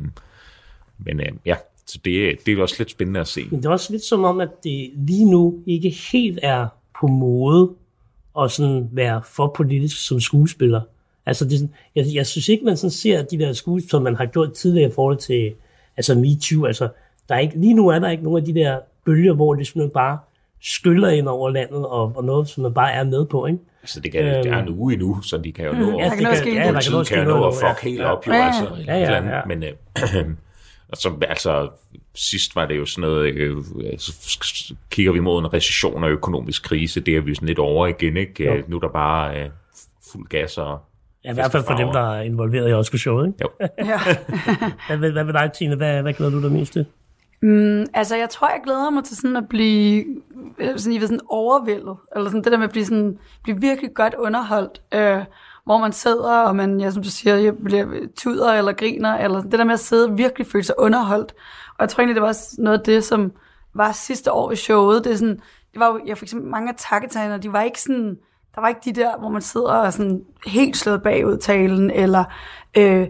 [0.97, 3.47] men øh, ja, så det, det er også lidt spændende at se.
[3.51, 6.67] Men det er også lidt som om, at det lige nu ikke helt er
[6.99, 7.71] på mode
[8.41, 10.81] at sådan være for politisk som skuespiller.
[11.25, 14.01] Altså, det, er sådan- jeg, jeg synes ikke, man sådan ser de der skuespillere, som
[14.03, 15.53] man har gjort tidligere i forhold til
[15.97, 16.65] altså MeToo.
[16.65, 16.87] Altså,
[17.29, 19.67] der er ikke, lige nu er der ikke nogen af de der bølger, hvor det
[19.67, 20.17] simpelthen bare
[20.61, 23.59] skyller ind over landet, og, og noget, som man bare er med på, ikke?
[23.85, 26.15] Så det, kan, det er en uge endnu, så de kan jo nå, Ja, ja,
[26.15, 26.55] kan det ske.
[26.55, 27.69] ja, Ja, der kan kan jo nå at ja.
[27.71, 28.11] fuck helt Ja.
[28.11, 28.75] op, jo, Ja, altså.
[28.87, 29.41] ja, ja, ja.
[29.47, 29.69] Men øh,
[30.89, 31.69] og så, altså,
[32.15, 33.57] sidst var det jo sådan noget, øh,
[33.97, 37.59] så kigger vi mod en recession og økonomisk krise, det er vi jo sådan lidt
[37.59, 38.43] over igen, ikke?
[38.43, 38.53] Jo.
[38.53, 39.49] Øh, Nu er der bare øh,
[40.11, 40.79] fuld gas og...
[41.23, 43.39] Ja, i hvert fald for dem, der er involveret i Oscar-showet, ikke?
[43.41, 43.49] Jo.
[43.91, 43.99] Ja.
[44.87, 45.75] Hvad, hvad, hvad med dig, Tine?
[45.75, 46.85] Hvad, hvad glæder du dig mest til?
[47.41, 50.05] Mm, altså, jeg tror, jeg glæder mig til sådan at blive
[50.59, 51.95] øh, sådan, I ved, sådan overvældet.
[52.15, 54.81] Eller sådan det der med at blive, sådan, blive virkelig godt underholdt.
[54.93, 55.25] Øh,
[55.65, 57.85] hvor man sidder, og man, ja, som du siger, jeg bliver
[58.17, 59.17] tuder eller griner.
[59.17, 61.31] Eller det der med at sidde og virkelig føle sig underholdt.
[61.69, 63.31] Og jeg tror egentlig, det var også noget af det, som
[63.73, 65.03] var sidste år i showet.
[65.03, 65.39] Det, er sådan,
[65.71, 68.17] det var jo, jeg for eksempel mange af takketegnerne, de var ikke sådan,
[68.55, 72.23] der var ikke de der, hvor man sidder og sådan helt slået bagud talen, eller
[72.77, 73.07] øh,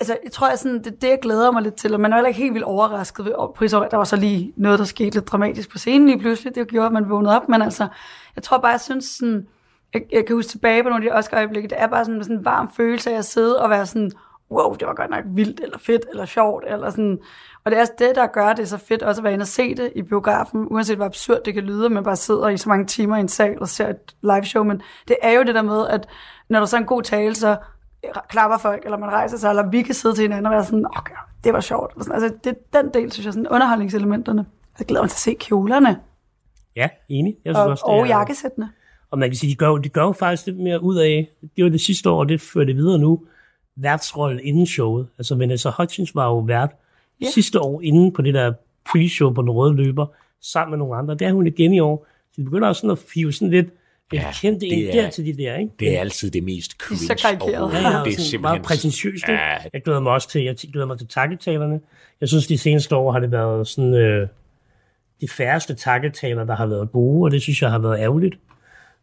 [0.00, 2.16] altså, jeg tror, jeg sådan, det det, jeg glæder mig lidt til, og man er
[2.16, 3.90] heller ikke helt vildt overrasket ved prisåret.
[3.90, 6.54] Der var så lige noget, der skete lidt dramatisk på scenen lige pludselig.
[6.54, 7.88] Det gjorde, at man vågnede op, men altså,
[8.36, 9.46] jeg tror bare, jeg synes sådan,
[9.94, 12.36] jeg, jeg kan huske tilbage på nogle af de Oscar-øjeblikke, det er bare sådan, sådan
[12.36, 14.10] en varm følelse af at sidde og være sådan,
[14.50, 17.18] wow, det var godt nok vildt, eller fedt, eller sjovt, eller sådan.
[17.64, 19.46] Og det er også det, der gør det så fedt, også at være inde og
[19.46, 22.56] se det i biografen, uanset hvor absurd det kan lyde, at man bare sidder i
[22.56, 25.42] så mange timer i en sal og ser et live show, men det er jo
[25.42, 26.08] det der med, at
[26.48, 27.56] når der så er en god tale, så
[28.28, 30.86] klapper folk, eller man rejser sig, eller vi kan sidde til hinanden og være sådan,
[30.96, 31.92] okay, det var sjovt.
[31.96, 32.22] Og sådan.
[32.22, 34.46] Altså, det, den del, synes jeg, sådan underholdningselementerne.
[34.78, 36.00] Jeg glæder mig til at se kjolerne
[36.76, 37.36] Ja, enig.
[37.44, 38.70] Jeg og, også, og det er- jakkesættene.
[39.14, 41.64] Og man kan sige, de gør, de gør jo faktisk lidt mere ud af, det
[41.64, 43.22] var det sidste år, og det fører det videre nu,
[43.76, 45.06] værtsrollen inden showet.
[45.18, 46.70] Altså Vanessa Hudgens var jo vært
[47.20, 47.26] Ja.
[47.34, 48.52] sidste år inden på det der
[48.88, 50.06] pre-show på den røde løber,
[50.42, 51.14] sammen med nogle andre.
[51.14, 52.06] Det er hun igen i år.
[52.32, 53.66] Så de begynder også sådan at five sådan lidt
[54.12, 55.72] ja, Ja, kendte ind det er- der til de der, ikke?
[55.80, 57.42] Det er altid det mest er cringe så karikeret.
[57.42, 57.82] overhovedet.
[57.82, 59.28] Ja, ja, det er simpelthen meget prætentiøst.
[59.28, 61.80] Ja, Jeg glæder mig også til, jeg glæder mig til takketalerne.
[62.20, 64.28] Jeg synes, de seneste år har det været sådan, øh,
[65.20, 68.34] de færreste takketaler, der har været gode, og det synes jeg har været ærgerligt.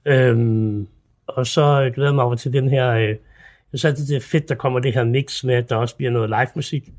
[0.05, 0.87] Øhm,
[1.27, 3.17] og så glæder jeg mig over til den her, øh, jeg
[3.73, 6.11] synes altid, det er fedt, der kommer det her mix med, at der også bliver
[6.11, 6.89] noget live musik,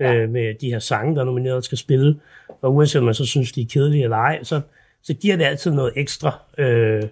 [0.00, 2.20] øh, med de her sange, der er nomineret skal spille.
[2.62, 4.60] Og uanset om man så synes, de er kedelige eller ej, så,
[5.02, 6.38] så giver det altid noget ekstra.
[6.58, 7.02] Øh,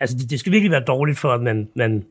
[0.00, 2.04] altså, det, det skal virkelig være dårligt for, at man, man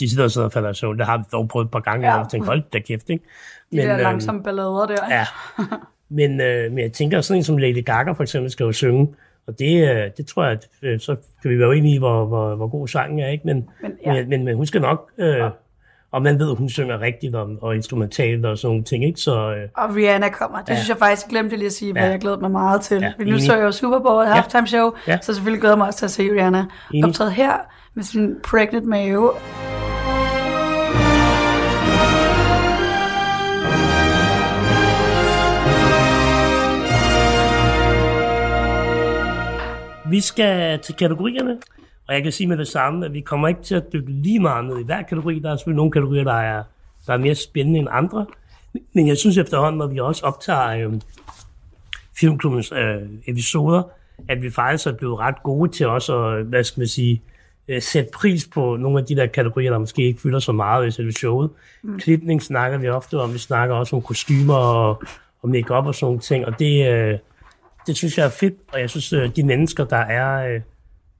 [0.00, 0.98] de sidder og sidder og falder i søvn.
[0.98, 2.14] Det har vi dog prøvet et par gange, Ja.
[2.14, 3.24] og jeg tænker, hold da kæft, ikke?
[3.72, 5.14] De der øhm, langsomme ballader der.
[5.14, 5.26] Ja.
[6.10, 9.14] Men, øh, men jeg tænker, sådan en som Lady Gaga for eksempel skal jo synge,
[9.48, 12.24] og det, øh, det tror jeg, at, øh, så kan vi være enige i, hvor,
[12.24, 13.46] hvor, hvor god sangen er, ikke?
[13.46, 14.12] Men, Men, ja.
[14.14, 14.20] ja.
[14.20, 15.44] men, men, men hun skal nok, øh,
[16.12, 19.20] og man ved, at hun synger rigtigt og, og instrumentalt og sådan nogle ting, ikke?
[19.20, 20.58] Så øh, Og Rihanna kommer.
[20.58, 20.72] Det Ja.
[20.72, 20.78] ja.
[20.78, 22.08] synes jeg faktisk, glemte lige at sige, hvad Ja.
[22.10, 23.00] jeg glæder mig meget til.
[23.00, 24.32] Ja, Ja, nu så jeg jo Super Bowl Ja.
[24.34, 25.12] halftime show, Ja.
[25.12, 25.18] ja.
[25.22, 27.08] så selvfølgelig glæder jeg mig også til at se Rihanna Enig.
[27.08, 27.52] optræde her
[27.94, 29.30] med sin pregnant mave.
[40.10, 41.58] Vi skal til kategorierne,
[42.08, 44.40] og jeg kan sige med det samme, at vi kommer ikke til at dykke lige
[44.40, 45.38] meget ned i hver kategori.
[45.38, 46.62] Der er selvfølgelig nogle kategorier, der er,
[47.06, 48.26] der er mere spændende end andre.
[48.92, 50.92] Men jeg synes efterhånden, når vi også optager øh,
[52.20, 53.82] filmklubbens øh, episoder,
[54.28, 57.22] at vi faktisk er blevet ret gode til også at, hvad skal man sige,
[57.68, 60.88] øh, sætte pris på nogle af de der kategorier, der måske ikke fylder så meget
[60.88, 61.50] i selve showet.
[61.82, 61.98] Mm.
[61.98, 65.02] Klipning snakker vi ofte om, vi snakker også om kostymer og,
[65.42, 67.18] og makeup og sådan nogle ting, og det, øh,
[67.88, 70.60] det synes jeg er fedt, og jeg synes, øh, de mennesker, der er øh,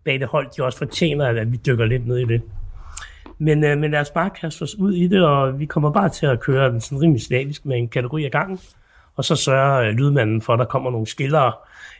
[0.04, 2.42] bag det hold, de også fortjener, at, vi dykker lidt ned i det.
[3.38, 6.08] Men, øh, men lad os bare kaste os ud i det, og vi kommer bare
[6.08, 8.58] til at køre den sådan rimelig slavisk med en kategori ad gangen.
[9.16, 11.52] Og så sørger øh, lydmanden for, at der kommer nogle skillere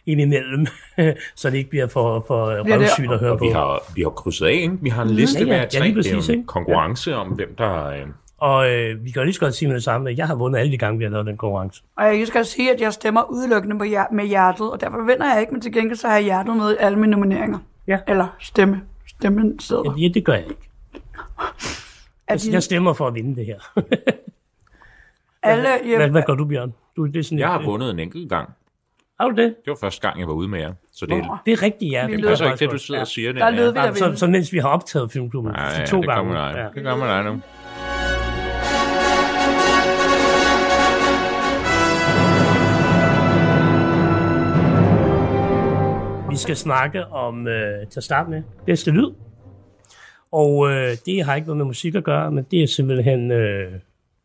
[0.06, 0.66] ind imellem,
[1.36, 3.44] så det ikke bliver for, for røvsygt at høre Og på.
[3.44, 4.78] vi har, vi har krydset af, ikke?
[4.80, 5.60] Vi har en liste Ja, ja.
[5.60, 5.88] Ja, tre.
[5.88, 6.46] er præcis, ikke?
[6.46, 7.86] konkurrence om, hvem der...
[7.86, 8.06] Øh,
[8.38, 10.58] Og øh, vi kan lige så godt sige med det samme, at jeg har vundet
[10.60, 11.82] alle de gange, vi har lavet den konkurrence.
[11.96, 15.32] Og jeg skal sige, at jeg stemmer udelukkende på hjer- med hjertet, og derfor vinder
[15.32, 17.58] jeg ikke, men til gengæld så har jeg hjertet med i alle mine nomineringer.
[17.86, 17.98] Ja.
[18.08, 18.82] Eller stemme.
[19.06, 19.94] Stemmen sidder.
[19.98, 20.60] Ja, det gør jeg ikke.
[22.28, 23.58] Jeg, de, jeg stemmer for at vinde det her.
[25.42, 26.74] alle, Hvad, hvad gør du, Bjørn?
[26.96, 28.48] Du, det er sådan jeg har vundet en enkelt gang.
[29.20, 29.54] Har du det?
[29.64, 30.72] Det var første gang, jeg var ude med jer.
[30.92, 31.36] Så det, Nå.
[31.46, 32.06] Det er rigtigt, ja.
[32.10, 33.32] Det passer ikke det, du sidder og siger.
[33.32, 35.86] Det, Der lød vi Ja, så, så mens vi har optaget filmklubben Nej, ja, ja,
[35.86, 36.16] to det gange.
[36.30, 36.58] kommer dig.
[36.58, 36.80] Ja.
[36.80, 37.40] Det kommer dig nu.
[46.38, 49.12] Skal snakke om, øh, til at starte med, bedste lyd.
[50.32, 53.72] Og øh, det har ikke noget med musik at gøre, men det er simpelthen øh,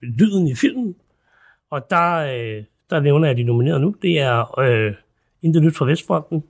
[0.02, 0.95] lyden i filmen.
[1.69, 3.95] Og der, øh, der nævner jeg de nominerede nu.
[4.02, 4.93] Det er øh,
[5.41, 6.43] Intet Nyt fra Vestfronten.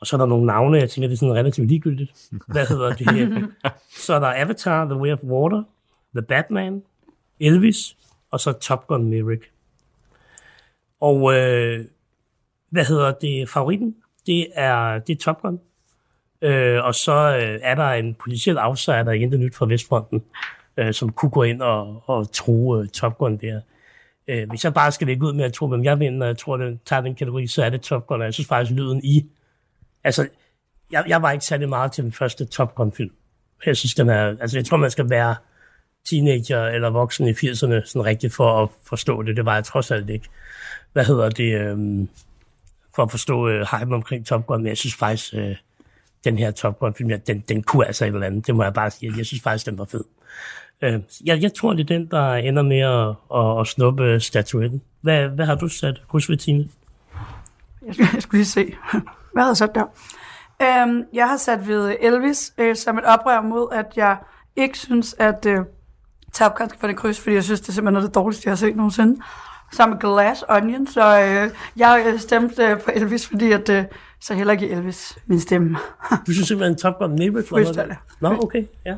[0.00, 2.30] Og så er der nogle navne, jeg tænker, det er sådan relativt ligegyldigt.
[2.46, 3.48] Hvad hedder det?
[4.06, 5.62] så er der Avatar, The Way of Water,
[6.14, 6.82] The Batman,
[7.40, 7.96] Elvis,
[8.30, 9.50] og så Top Gun Maverick.
[11.00, 11.84] Og øh,
[12.70, 13.48] hvad hedder det?
[13.48, 13.96] Favoritten,
[14.28, 15.60] det er, det er Top Gun.
[16.42, 20.24] Øh, og så øh, er der en potentiel outsider, der er intet nyt fra Vestfronten,
[20.76, 23.60] øh, som kunne gå ind og, og tro øh, Top Gun der.
[24.28, 26.56] Øh, hvis jeg bare skal lægge ud med at tro, hvem jeg vinder, jeg tror,
[26.56, 28.20] den tager den kategori, så er det Top Gun.
[28.20, 29.26] Og jeg synes faktisk, lyden i...
[30.04, 30.28] Altså,
[30.92, 33.10] jeg, jeg var ikke særlig meget til den første Top Gun-film.
[33.66, 34.36] Jeg synes, den er...
[34.40, 35.36] Altså, jeg tror, man skal være
[36.10, 39.36] teenager eller voksen i 80'erne sådan rigtigt for at forstå det.
[39.36, 40.28] Det var jeg trods alt ikke.
[40.92, 41.60] Hvad hedder det?
[41.60, 42.06] Øh,
[42.98, 45.56] for at forstå øh, hype omkring Top Gun, men jeg synes faktisk, øh,
[46.24, 48.46] den her Top Gun-film, den, den kunne altså et eller andet.
[48.46, 49.12] Det må jeg bare sige.
[49.16, 50.04] Jeg synes faktisk, den var fed.
[50.82, 54.82] Øh, jeg, jeg tror, det er den, der ender med at, at, at snuppe statuetten.
[55.00, 56.68] Hvad, hvad har du sat, kryds ved, Tine?
[57.86, 58.64] Jeg skulle, jeg skulle lige se.
[59.32, 59.84] Hvad har jeg sat der?
[60.62, 64.16] Øhm, jeg har sat ved Elvis øh, som et oprør mod, at jeg
[64.56, 65.58] ikke synes, at øh,
[66.32, 68.14] Top Gun skal få det kryds, fordi jeg synes, det er simpelthen noget af det
[68.14, 69.20] dårligste, jeg har set nogensinde.
[69.72, 73.84] Sammen med Glass Onion, så øh, jeg øh, stemte øh, på Elvis, fordi at, øh,
[74.20, 75.78] så heller ikke Elvis min stemme.
[76.26, 77.96] Du synes simpelthen, Top Gun Maverick var noget?
[78.20, 78.94] Nå, okay, ja.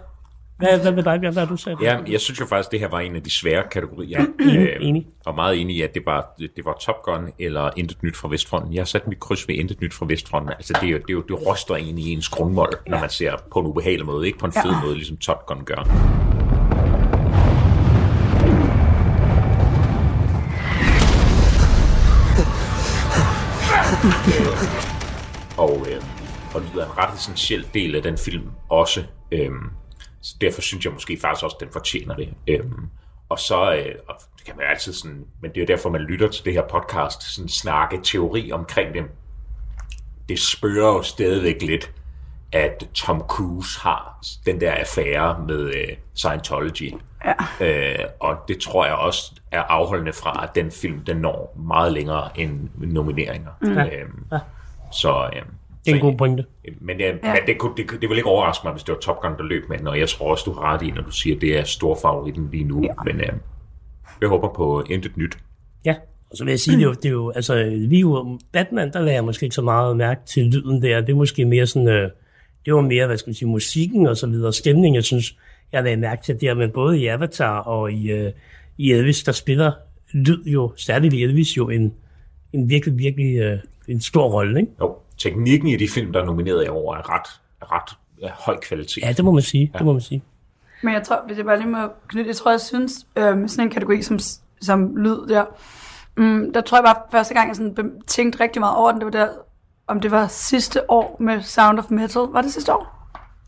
[0.59, 1.33] Hvad, hvad med dig, Bjørn?
[1.33, 1.77] Hvad har du sat?
[1.83, 4.27] Ja, jeg synes jo faktisk, det her var en af de svære kategorier.
[4.81, 5.07] Enig.
[5.27, 8.29] Og meget enig i, at det var, det var Top Gun eller Intet Nyt fra
[8.29, 8.75] Vestfronten.
[8.75, 10.53] Jeg har sat mit kryds ved Intet Nyt fra Vestfronten.
[10.53, 12.91] Altså, det, er jo, det, er jo, det ryster en i ens grundvold, ja.
[12.91, 14.27] når man ser på en ubehagelig måde.
[14.27, 14.81] Ikke på en fed Ja.
[14.85, 15.85] måde, ligesom Top Gun gør.
[25.65, 26.03] og, øh,
[26.55, 29.05] og lyder en ret essentiel del af den film også.
[29.33, 29.71] Øhm,
[30.23, 32.35] så derfor synes jeg måske faktisk også, at den fortjener det.
[32.47, 32.89] Øhm,
[33.29, 36.01] og så, øh, og det kan man altid sådan, men det er jo derfor, man
[36.01, 39.05] lytter til det her podcast, sådan snakke teori omkring dem.
[40.29, 41.93] Det spørger jo stadigvæk lidt,
[42.53, 46.93] at Tom Cruise har den der affære med øh, Scientology.
[47.25, 47.67] Ja.
[47.67, 51.93] Øh, og det tror jeg også er afholdende fra, at den film den når meget
[51.93, 53.51] længere end nomineringer.
[53.63, 53.69] Mm.
[53.79, 54.39] Øhm, Ja.
[54.93, 55.47] Så, øhm,
[55.85, 56.45] Det er en god pointe.
[56.81, 57.13] men, ja.
[57.23, 59.43] men det, kunne, det, det vil ikke overraske mig, hvis det var Top Gun, der
[59.43, 61.41] løb med den, og jeg tror også, du har ret i, når du siger, at
[61.43, 62.83] det er stor favoritten lige nu.
[62.85, 62.93] Ja.
[63.05, 63.29] Men øh,
[64.21, 65.39] jeg håber på intet nyt.
[65.85, 65.95] Ja,
[66.31, 68.93] og så vil jeg sige, det er jo, det er jo altså lige jo, Batman,
[68.93, 71.01] der lader jeg måske ikke så meget mærke til lyden der.
[71.01, 72.11] Det er måske mere sådan, øh,
[72.65, 75.37] det var mere, hvad skal man sige, musikken og så videre, stemning, jeg synes,
[75.73, 78.33] jeg lagde mærke til der, men både i Avatar og i, øh,
[78.79, 79.73] i Elvis, der spiller
[80.13, 81.95] lyd jo, særligt i Elvis jo, en,
[82.53, 84.73] en virkelig, virkelig øh, en stor rolle, ikke?
[84.81, 88.31] Jo, teknikken i de film, der er nomineret i år, er ret, er ret er
[88.33, 89.03] høj kvalitet.
[89.03, 89.79] Ja, det må man sige, ja.
[89.79, 90.23] det må man sige.
[90.83, 91.79] Men jeg tror, hvis jeg bare lige må
[92.09, 94.19] knytte, jeg tror, jeg synes, øh, med sådan en kategori som,
[94.61, 95.45] som lyd der,
[96.17, 99.05] mm, der tror jeg bare første gang, jeg sådan tænkte rigtig meget over den, det
[99.05, 99.29] var der,
[99.87, 102.23] om det var sidste år med Sound of Metal.
[102.23, 103.00] Var det sidste år?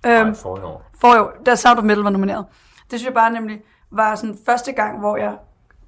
[0.04, 0.90] Nej, for i år.
[1.00, 2.44] For jo, da Sound of Metal var nomineret.
[2.90, 5.36] Det synes jeg bare nemlig var sådan første gang, hvor jeg,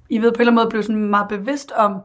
[0.09, 2.01] I ved, på en eller anden måde blev sådan meget bevidst om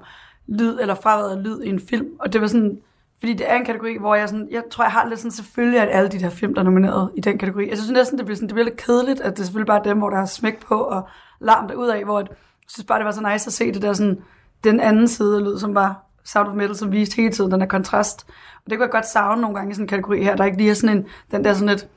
[0.47, 2.09] lyd eller fraværet af lyd i en film.
[2.21, 2.79] Og det var sådan,
[3.19, 5.81] fordi det er en kategori, hvor jeg sådan, jeg tror, jeg har lidt sådan selvfølgelig,
[5.81, 7.69] at alle de der film, der er nomineret i den kategori.
[7.69, 9.83] Jeg synes næsten, det bliver, sådan, det bliver lidt kedeligt, at det er selvfølgelig bare
[9.85, 11.09] dem, hvor der er smæk på og
[11.41, 12.29] larm derud af, hvor jeg
[12.69, 14.23] synes bare, det var så nice at se det der sådan,
[14.65, 17.61] den anden side af lyd, som var Sound of Metal, som viste hele tiden den
[17.61, 18.27] her kontrast.
[18.65, 20.59] Og det kunne jeg godt savne nogle gange i sådan en kategori her, der ikke
[20.59, 21.89] lige er sådan en, den der sådan lidt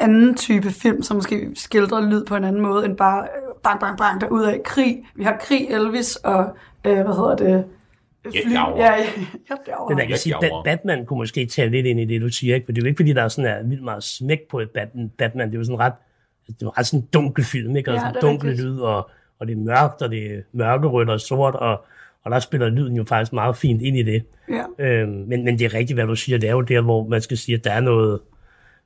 [0.00, 3.80] anden type film, som måske skildrer lyd på en anden måde, end bare øh, bang,
[3.80, 5.04] bang, bang, derud af krig.
[5.14, 7.64] Vi har krig, Elvis og, øh, hvad hedder det?
[8.52, 8.76] Jauer.
[8.76, 8.96] Ja, ja,
[9.68, 9.74] ja.
[9.88, 12.54] Men jeg kan sige, at Batman kunne måske tage lidt ind i det, du siger,
[12.54, 12.64] ikke?
[12.64, 14.70] For det er jo ikke, fordi der er sådan er vildt meget smæk på et
[14.70, 15.10] Batman.
[15.18, 15.48] Batman.
[15.48, 15.92] Det er jo sådan ret,
[16.46, 17.90] det er ret sådan en dunkel film, ikke?
[17.90, 18.68] Og Ja, sådan det er dunkel rigtigt.
[18.68, 21.84] lyd, og, og det er mørkt, og det er mørkerødt og sort, og,
[22.24, 24.24] og der spiller lyden jo faktisk meget fint ind i det.
[24.48, 24.64] Ja.
[24.84, 26.38] Øhm, men, men det er rigtigt, hvad du siger.
[26.38, 28.20] Det er jo der, hvor man skal sige, at der er noget,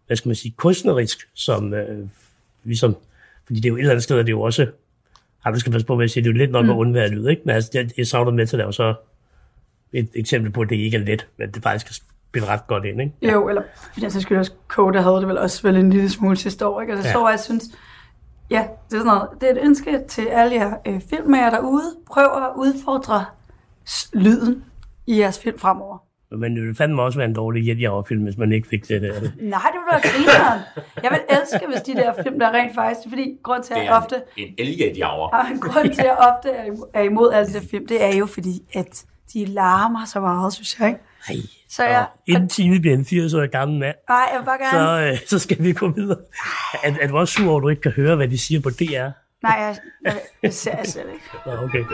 [0.09, 2.09] hvad skal man sige, kunstnerisk, som øh,
[2.65, 2.97] ligesom,
[3.47, 4.67] fordi det er jo et eller andet sted, at det er jo også,
[5.47, 6.71] ja, du skal passe på, hvad jeg siger, det er jo lidt nok mm.
[6.71, 7.43] at undvære lyd, ikke?
[7.45, 8.95] Men altså, det, jeg savner med til, det er jo så
[9.93, 11.95] et eksempel på, at det ikke er let, men det faktisk kan
[12.29, 13.33] spille ret godt ind, ikke?
[13.33, 16.37] Jo, eller fordi jeg synes også, Coda havde det vel også vel en lille smule
[16.37, 16.93] sidste år, ikke?
[16.93, 17.19] Altså, Ja.
[17.19, 17.25] ja.
[17.25, 17.65] så jeg synes,
[18.51, 21.95] ja, det er sådan noget, det er et ønske til alle jer øh, filmmager derude.
[22.07, 23.25] Prøv at udfordre
[24.13, 24.65] lyden
[25.07, 26.08] i jeres film fremover.
[26.31, 29.09] Men det ville fandme også være en dårlig Jet-Jager-film, hvis man ikke fik det der.
[29.11, 30.61] Nej, det ville være grineren.
[31.03, 33.93] Jeg vil elske, hvis de der film, der rent faktisk, fordi grund til, at jeg
[33.93, 34.55] ofte, en
[35.33, 36.51] og en grund til, at jeg ofte
[36.95, 40.53] er imod, alle de der film, det er jo fordi, at de larmer så meget,
[40.53, 40.89] synes jeg.
[40.89, 41.01] Ikke?
[41.29, 41.35] Ej.
[41.69, 45.13] Så jeg, Inden Tine bliver en 80-årig gammel mand, nej, jeg vil bare gerne, så,
[45.13, 46.19] øh, så skal vi gå videre.
[46.85, 48.71] Er, er du også sur over, at du ikke kan høre, hvad de siger på
[48.71, 49.09] DR?
[49.43, 51.25] nej, jeg, jeg, jeg ser jeg slet ikke.
[51.47, 51.85] Nå, okay.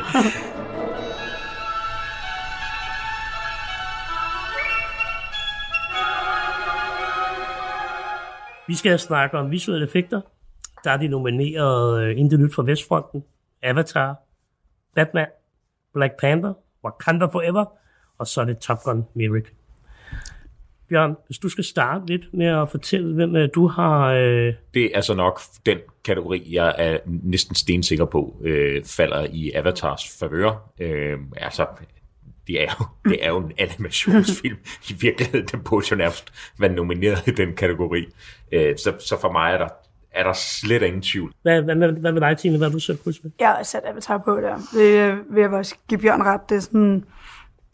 [8.69, 10.21] Vi skal snakke om visuelle effekter.
[10.85, 13.25] Der er de nomineret uh, øh, Intet Nyt fra Vestfronten,
[13.63, 14.17] Avatar,
[14.95, 15.27] Batman,
[15.95, 16.53] Black Panther,
[16.85, 17.65] Wakanda Forever,
[18.19, 19.53] og så er det Top Gun Maverick.
[20.89, 24.13] Bjørn, hvis du skal starte lidt med at fortælle, hvem øh, du har...
[24.13, 29.53] Øh, Det er altså nok den kategori, jeg er næsten stensikker på, øh, falder i
[29.53, 30.71] Avatars favør.
[30.81, 31.67] Øh, altså,
[32.47, 34.57] det er, jo, det er jo en animationsfilm.
[34.91, 38.07] I virkeligheden, den burde jo nærmest være nomineret i den kategori.
[38.53, 39.69] Øh, så, så for mig er der,
[40.15, 41.33] er der slet ingen tvivl.
[41.43, 42.59] hvad, hvad, hvad, hvad med dig, Tine?
[42.59, 43.31] Hvad har du selv med?
[43.41, 44.57] Jeg har sat Avatar på der.
[44.75, 46.41] Det vil jeg også give Bjørn ret.
[46.49, 47.05] Det er sådan,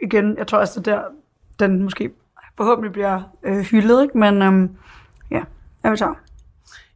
[0.03, 1.03] igen, jeg tror også, det er der,
[1.59, 2.11] den måske
[2.57, 4.19] forhåbentlig bliver øh, hyldet, ikke?
[4.19, 4.77] Men øhm,
[5.31, 5.41] ja,
[5.85, 6.21] Avatar.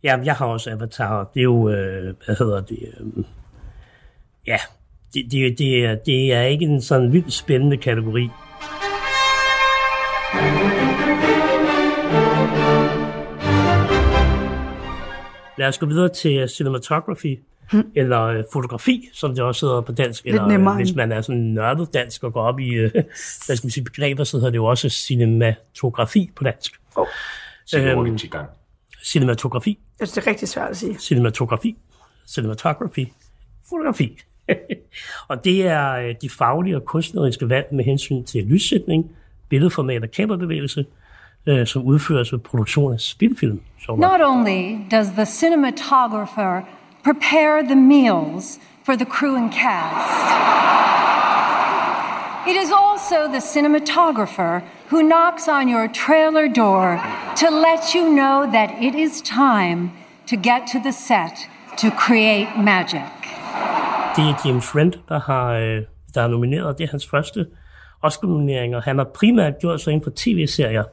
[0.02, 1.30] Ja, jeg har også Avatar.
[1.34, 2.78] Det er jo, øh, hvad hedder det?
[3.00, 3.24] Øh,
[4.46, 4.58] ja,
[5.14, 8.28] det, det, det, er, det er ikke en sådan vildt spændende kategori.
[15.58, 17.38] Lad os gå videre til cinematography,
[17.72, 17.92] hmm.
[17.94, 20.26] eller øh, fotografi, som det også hedder på dansk.
[20.26, 20.74] Eller, øh, nemmere.
[20.74, 22.90] hvis man er sådan nørdet dansk og går op i øh,
[23.46, 26.80] hvad skal man sige, begreber, så hedder det jo også cinematografi på dansk.
[26.96, 27.06] Oh.
[27.74, 28.48] Øhm, hurtigt til gang.
[29.04, 30.98] Cinematografi Jeg synes, det er rigtig svært at sige.
[30.98, 31.76] cinematografi,
[32.26, 33.08] cinematography,
[33.68, 34.18] fotografi.
[35.30, 39.10] og det er øh, de faglige og kunstneriske valg med hensyn til lyssætning,
[39.48, 40.86] billedformat og kamerabevægelse,
[41.46, 43.60] øh, som udføres ved produktion af spilfilm.
[43.88, 46.62] Not only does the cinematographer
[47.04, 50.54] prepare the meals for the crew and cast,
[52.46, 57.00] it is also the cinematographer who knocks on your trailer door
[57.36, 59.90] to let you know that it is time
[60.26, 63.12] to get to the set to create magic.
[64.16, 65.82] Det er James Friend, der har øh,
[66.14, 66.78] der er nomineret.
[66.78, 67.46] Det er hans første
[68.02, 70.84] Oscar-nominering, og han har primært gjort sig inden for tv-serier.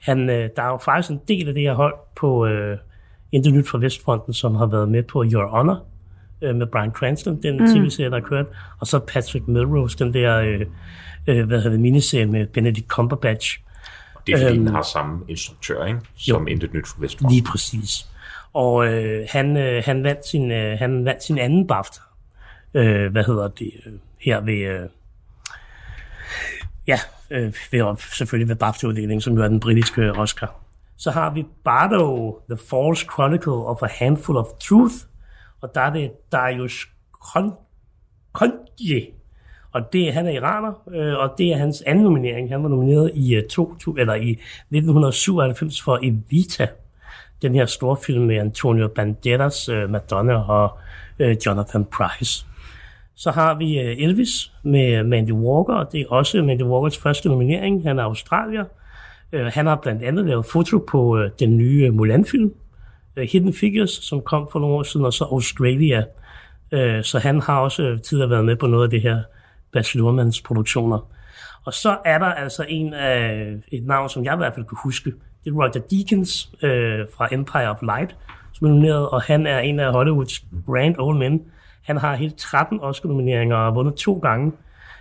[0.00, 2.78] Han, øh, der er jo faktisk en del af det her hold på øh,
[3.32, 5.84] Intet Nyt fra Vestfronten, som har været med på Your Honor
[6.42, 7.66] øh, med Brian Cranston, den mm.
[7.66, 8.46] tv-serie, der er kørt,
[8.80, 10.60] og så Patrick Melrose, den der øh,
[11.26, 13.60] øh, hvad hedder det, miniserie med Benedict Cumberbatch.
[14.26, 16.00] Det er fordi, Øhm, den har samme instruktør, ikke?
[16.16, 17.32] som intet nyt for Vestfront.
[17.32, 18.06] Lige præcis.
[18.52, 22.00] Og øh, han, øh, han, vandt sin, øh, han vandt sin anden BAFTA.
[22.78, 23.72] Øh, hvad hedder det?
[23.86, 24.54] Øh, her ved...
[24.54, 24.88] Øh,
[26.86, 26.98] ja,
[27.30, 30.54] øh, ved, selvfølgelig ved BAFTA-uddelingen, som jo er den britiske øh, Oscar.
[30.96, 34.94] Så har vi Bardo, The False Chronicle of a Handful of Truth.
[35.60, 36.88] Og der er det Darius
[37.24, 37.64] Kon-
[39.72, 42.50] Og det, han er iraner, øh, og det er hans anden nominering.
[42.50, 46.66] Han var nomineret i, øh, to, to, eller i 1997 for Evita,
[47.42, 50.78] den her store film med Antonio Banderas, øh, Madonna og
[51.18, 52.47] øh, Jonathan Price.
[53.18, 57.28] Så har vi øh, Elvis med Mandy Walker, og det er også Mandy Walkers første
[57.28, 57.82] nominering.
[57.82, 58.64] Han er australier.
[59.32, 62.54] Øh, han har blandt andet lavet foto på øh, den nye Mulan-film,
[63.32, 66.04] Hidden Figures, som kom for nogle år siden, og så Australia.
[67.02, 69.22] Så han har også tidligere været med på noget af det her
[69.72, 70.98] Bas Luhrmanns produktioner.
[71.64, 74.78] Og så er der altså en af et navn, som jeg i hvert fald kan
[74.84, 75.12] huske.
[75.44, 78.16] Det er Roger Deakins øh, fra Empire of Light,
[78.52, 81.42] som er nomineret, og han er en af Hollywoods grand old men.
[81.88, 84.52] Han har hele 13 Oscar-nomineringer og vundet to gange.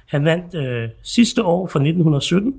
[0.08, 2.56] Han vandt øh, sidste år for 1917,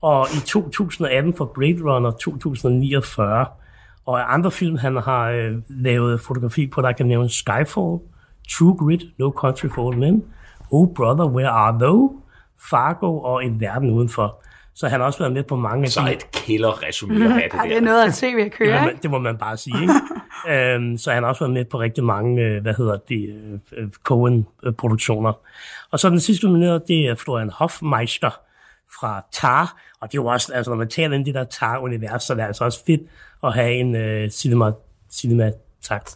[0.00, 3.46] og i 2018 for Blade Runner 2049.
[4.06, 7.98] Og af andre film, han har øh, lavet fotografi på, der kan nævnes Skyfall,
[8.50, 10.24] True Grit, No Country for Old Men,
[10.70, 12.12] Oh Brother, Where Are Thou,
[12.70, 14.43] Fargo og En Verden Udenfor.
[14.74, 16.12] Så han har også været med på mange af Så de...
[16.12, 17.80] et kælderresumé at have det Ja, det er der.
[17.80, 19.94] noget af tv at køre, Det må, man, det må man bare sige, ikke?
[20.74, 23.28] øhm, så han har også været med på rigtig mange, øh, hvad hedder det,
[23.74, 25.32] øh, øh, Coen-produktioner.
[25.90, 28.30] Og så den sidste nomineret, det er Florian Hofmeister
[29.00, 31.44] fra Tar, og det er jo også, altså når man taler ind i det der
[31.44, 33.00] Tar-univers, så er det altså også fedt
[33.44, 34.70] at have en øh, cinema,
[35.12, 36.10] cinema tak.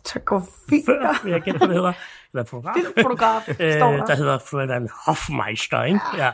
[1.25, 1.93] Vil jeg gætte, hvad det hedder.
[2.35, 2.75] Eller fotograf.
[2.75, 4.05] Filmfotograf, øh, står der.
[4.05, 6.01] der hedder Florian Hofmeister, ikke?
[6.17, 6.31] Ja.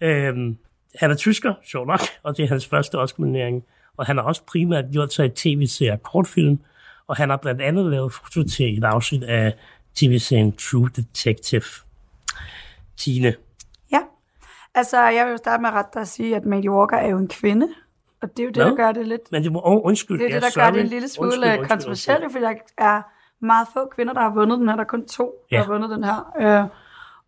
[0.00, 0.56] Øhm,
[1.00, 3.64] han er tysker, sjov nok, og det er hans første Oscar-nominering.
[3.96, 6.58] Og han har også primært gjort sig i tv-serier kortfilm,
[7.06, 9.54] og han har blandt andet lavet foto til et afsnit af
[9.94, 11.62] tv-serien True Detective.
[12.96, 13.34] Tine.
[13.92, 14.00] Ja.
[14.74, 17.28] Altså, jeg vil jo starte med ret at sige, at Maddie Walker er jo en
[17.28, 17.68] kvinde.
[18.22, 18.64] Og det er jo det, Nå.
[18.64, 19.20] der gør det lidt...
[19.32, 20.18] Men det må, oh, undskyld.
[20.18, 20.64] Det er det, der sorry.
[20.64, 23.02] gør det en lille smule Undskyld, undskyld, kontroversielt, fordi der er
[23.44, 24.76] meget få kvinder, der har vundet den her.
[24.76, 25.62] Der er kun to, der Ja.
[25.62, 26.32] har vundet den her.
[26.40, 26.68] Øh,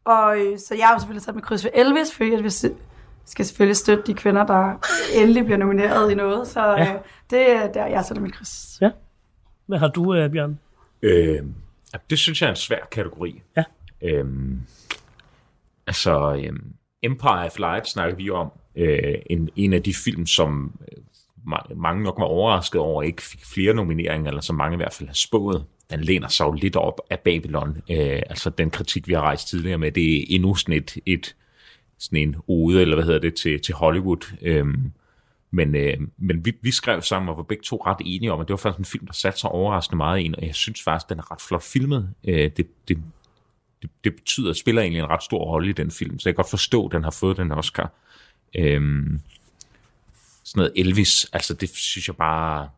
[0.04, 2.50] og øh, så jeg har jo selvfølgelig sat med kryds ved Elvis, fordi at vi
[2.50, 2.74] se-
[3.26, 6.48] skal selvfølgelig støtte de kvinder, der endelig bliver nomineret i noget.
[6.48, 6.96] Så øh, Ja.
[7.30, 8.78] det er der, jeg sætter mit kryds.
[8.80, 8.90] Ja.
[9.66, 10.58] Hvad har du, øh, Bjørn?
[11.02, 11.38] Øh,
[12.10, 13.42] det synes jeg er en svær kategori.
[13.56, 13.64] Ja.
[14.02, 14.60] Øhm,
[15.86, 16.72] altså, øhm,
[17.02, 18.50] Empire of Light snakker vi om.
[18.76, 21.02] Øh, en, en af de film, som øh,
[21.52, 24.92] ma- mange nok var overrasket over, ikke fik flere nomineringer, eller som mange i hvert
[24.94, 25.64] fald har spået.
[25.90, 27.76] Den læner sig jo lidt op af Babylon.
[27.90, 31.36] Øh, altså den kritik, vi har rejst tidligere med, det er endnu sådan et, et
[32.04, 34.34] sådan en ode, eller hvad hedder det, til, til Hollywood.
[34.42, 34.92] Øhm,
[35.50, 38.48] men, øh, men vi, vi skrev sammen og var begge to ret enige om, at
[38.48, 41.08] det var faktisk en film, der satte sig overraskende meget ind, og jeg synes faktisk,
[41.08, 42.10] den er ret flot filmet.
[42.24, 42.98] Øh, det, det,
[43.82, 46.34] det, det betyder, at spiller egentlig en ret stor rolle i den film, så jeg
[46.34, 47.92] kan godt forstå, at den har fået den Oscar.
[48.54, 49.20] Øhm,
[50.44, 52.68] sådan noget Elvis, altså det synes jeg bare,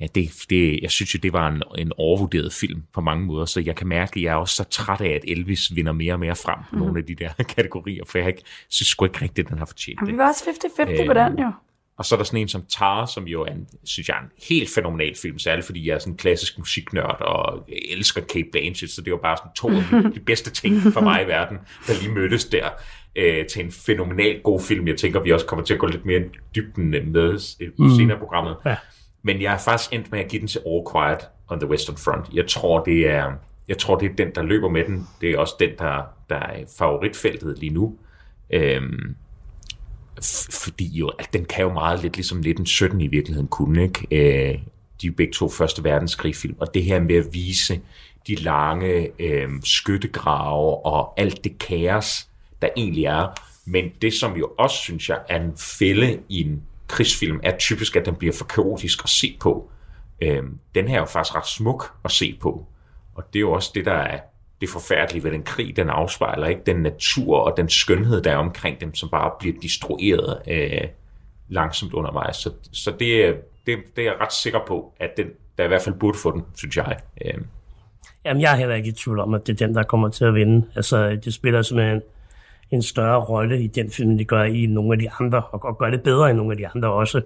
[0.00, 3.44] ja, det, det, jeg synes jo, det var en, en overvurderet film på mange måder,
[3.46, 6.12] så jeg kan mærke, at jeg er også så træt af, at Elvis vinder mere
[6.12, 6.78] og mere frem på Mhm.
[6.84, 9.66] nogle af de der kategorier, for jeg ikke, synes sgu ikke rigtigt, at den har
[9.66, 10.08] fortjent det.
[10.12, 11.52] vi var også 50-50 på Øh, den jo.
[11.98, 14.20] Og så er der sådan en som Tar, som jo er en, synes jeg, er
[14.20, 18.48] en helt fænomenal film, særligt fordi jeg er sådan en klassisk musiknørd og elsker Kate
[18.52, 21.26] Blanchett, så det var bare sådan to af de- de bedste ting for mig i
[21.26, 22.68] verden, der lige mødtes der
[23.16, 24.88] øh, til en fænomenal god film.
[24.88, 26.24] Jeg tænker, vi også kommer til at gå lidt mere i
[26.54, 27.90] dybden med øh, Mm.
[27.96, 28.56] senere i programmet.
[28.66, 28.76] Ja.
[29.22, 31.96] Men jeg er faktisk endt med at give den til All Quiet on the Western
[31.96, 32.26] Front.
[32.32, 33.32] Jeg tror, det er,
[33.68, 35.08] jeg tror, det er den, der løber med den.
[35.20, 37.96] Det er også den, der, der er favoritfeltet lige nu.
[38.50, 39.14] Øhm,
[40.50, 43.82] fordi jo, at den kan jo meget lidt, ligesom lidt en 17 i virkeligheden kunne,
[43.82, 44.06] ikke?
[44.10, 44.58] Øh,
[45.02, 46.56] de er begge to første verdenskrigfilm.
[46.60, 47.80] og det her med at vise
[48.26, 52.28] de lange øh, skyttegrave og alt det kaos,
[52.62, 53.40] der egentlig er.
[53.64, 57.96] Men det, som jo også, synes jeg, er en fælde i en krigsfilm, er typisk,
[57.96, 59.70] at den bliver for kaotisk at se på.
[60.22, 62.66] Øhm, den her er jo faktisk ret smuk at se på.
[63.14, 64.20] Og det er jo også det, der er
[64.60, 66.62] det forfærdelige ved den krig, den afspejler, ikke?
[66.66, 70.88] Den natur og den skønhed, der er omkring dem, som bare bliver destrueret øh,
[71.48, 72.36] langsomt undervejs.
[72.36, 73.36] Så, så det,
[73.66, 75.26] det, det er jeg ret sikker på, at den,
[75.58, 76.96] der i hvert fald burde få den, synes jeg.
[77.24, 77.34] Øh,
[78.24, 80.24] Jamen, jeg er heller ikke i tvivl om, at det er den, der kommer til
[80.24, 80.66] at vinde.
[80.76, 82.02] Altså, det spiller simpelthen
[82.70, 85.64] en større rolle i den film, end de gør i nogle af de andre, og,
[85.64, 87.22] og gør det bedre end nogle af de andre også.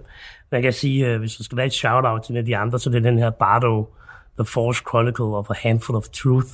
[0.51, 2.79] Man kan sige, øh, hvis der skal være et shout-out til en af de andre,
[2.79, 3.93] så det er den her Bardo,
[4.37, 6.47] The Force Chronicle of a Handful of Truth,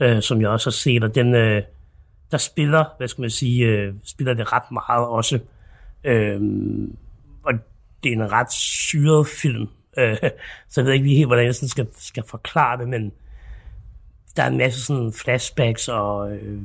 [0.00, 1.62] øh, som jeg også har set, og den, øh,
[2.30, 5.38] der spiller, hvad skal man sige, øh, spiller det ret meget også.
[6.04, 6.40] Øh,
[7.42, 7.52] og
[8.02, 9.68] det er en ret syret film,
[9.98, 10.16] øh,
[10.68, 13.12] så jeg ved ikke lige helt, hvordan jeg sådan skal, skal forklare det, men
[14.36, 16.60] der er en masse sådan flashbacks, og øh,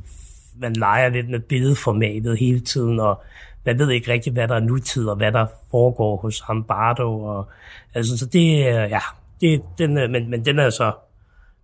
[0.55, 3.21] man leger lidt med billedformatet hele tiden, og
[3.65, 7.23] man ved ikke rigtig, hvad der er nutid, og hvad der foregår hos ham Bardo,
[7.23, 7.49] og
[7.93, 8.99] altså, så det ja,
[9.41, 10.91] det, den, øh, men, men den er så,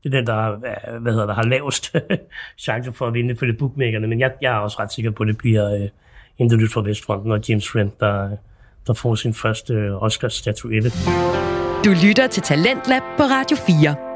[0.04, 1.96] det er den, der øh, hvad hedder der, har lavest
[2.66, 5.24] chance for at vinde for det bookmakerne, men jeg, jeg er også ret sikker på,
[5.24, 5.90] at det bliver øh,
[6.38, 8.30] Intet Nyt fra Vestfronten og James Friend, der,
[8.88, 10.92] der får sin første øh, Oscar-statuette.
[11.86, 14.09] Du lytter til Talentlab på Radio 4.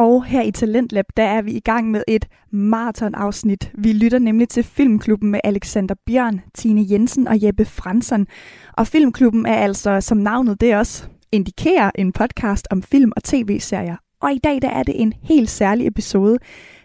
[0.00, 3.72] Og her i Talentlab, der er vi i gang med et maratonafsnit.
[3.74, 8.26] Vi lytter nemlig til Filmklubben med Alexander Bjørn, Tine Jensen og Jeppe Fransson.
[8.72, 13.96] Og Filmklubben er altså, som navnet det også indikerer, en podcast om film og tv-serier.
[14.20, 16.38] Og i dag der er det en helt særlig episode.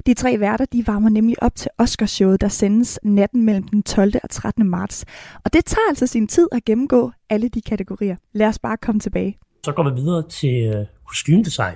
[0.05, 4.13] De tre værter de varmer nemlig op til Oscarshowet, der sendes natten mellem den 12.
[4.23, 4.69] og 13.
[4.69, 5.05] marts.
[5.45, 8.15] Og det tager altså sin tid at gennemgå alle de kategorier.
[8.33, 9.37] Lad os bare komme tilbage.
[9.63, 11.75] Så går vi videre til øh, kostymdesign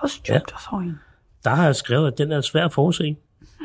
[0.00, 0.44] kostymedesign.
[0.52, 0.98] Kostymedesign.
[1.44, 3.16] Der har jeg skrevet, at den er svær at forudse.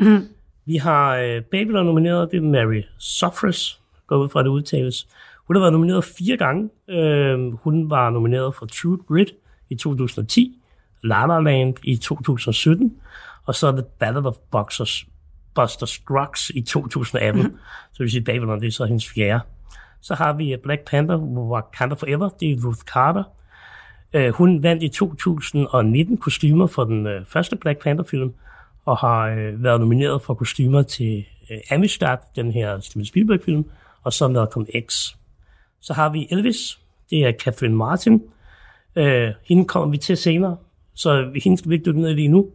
[0.66, 5.08] Vi har øh, Babylon nomineret, det er Mary Sofres, går ud fra det udtales.
[5.48, 6.70] Hun har været nomineret fire gange.
[6.90, 9.34] Øh, hun var nomineret for True Grit
[9.70, 10.62] i 2010,
[11.04, 12.98] La La Land i 2017,
[13.46, 15.06] og så The Battle of Boxers,
[15.56, 17.44] Buster Scruggs i 2018.
[17.44, 17.50] Så
[17.94, 19.44] det vil sige, Babylon, det er så hendes fjerde.
[20.02, 23.24] Så har vi øh, Black Panther, Wakanda Forever, det er Ruth Carter.
[24.14, 28.34] Øh, hun vandt i 2019 kostymer for den øh, første Black Panther-film,
[28.86, 33.66] og har øh, været nomineret for kostymer til øh, Amistad, den her Steven Spielberg-film,
[34.04, 35.16] og så Malcolm X.
[35.82, 36.80] Så har vi Elvis,
[37.10, 38.24] det er Catherine Martin.
[38.96, 40.58] Øh, hende kommer vi til senere,
[40.94, 42.50] så hende skal vi ikke dykke ned i lige nu,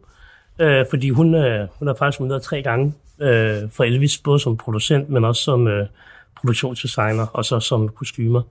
[0.59, 4.57] øh, fordi hun, øh, hun er faktisk nomineret tre gange øh, for Elvis, både som
[4.57, 5.87] producent, men også som øh,
[6.35, 8.41] produktionsdesigner, og så som kostymer.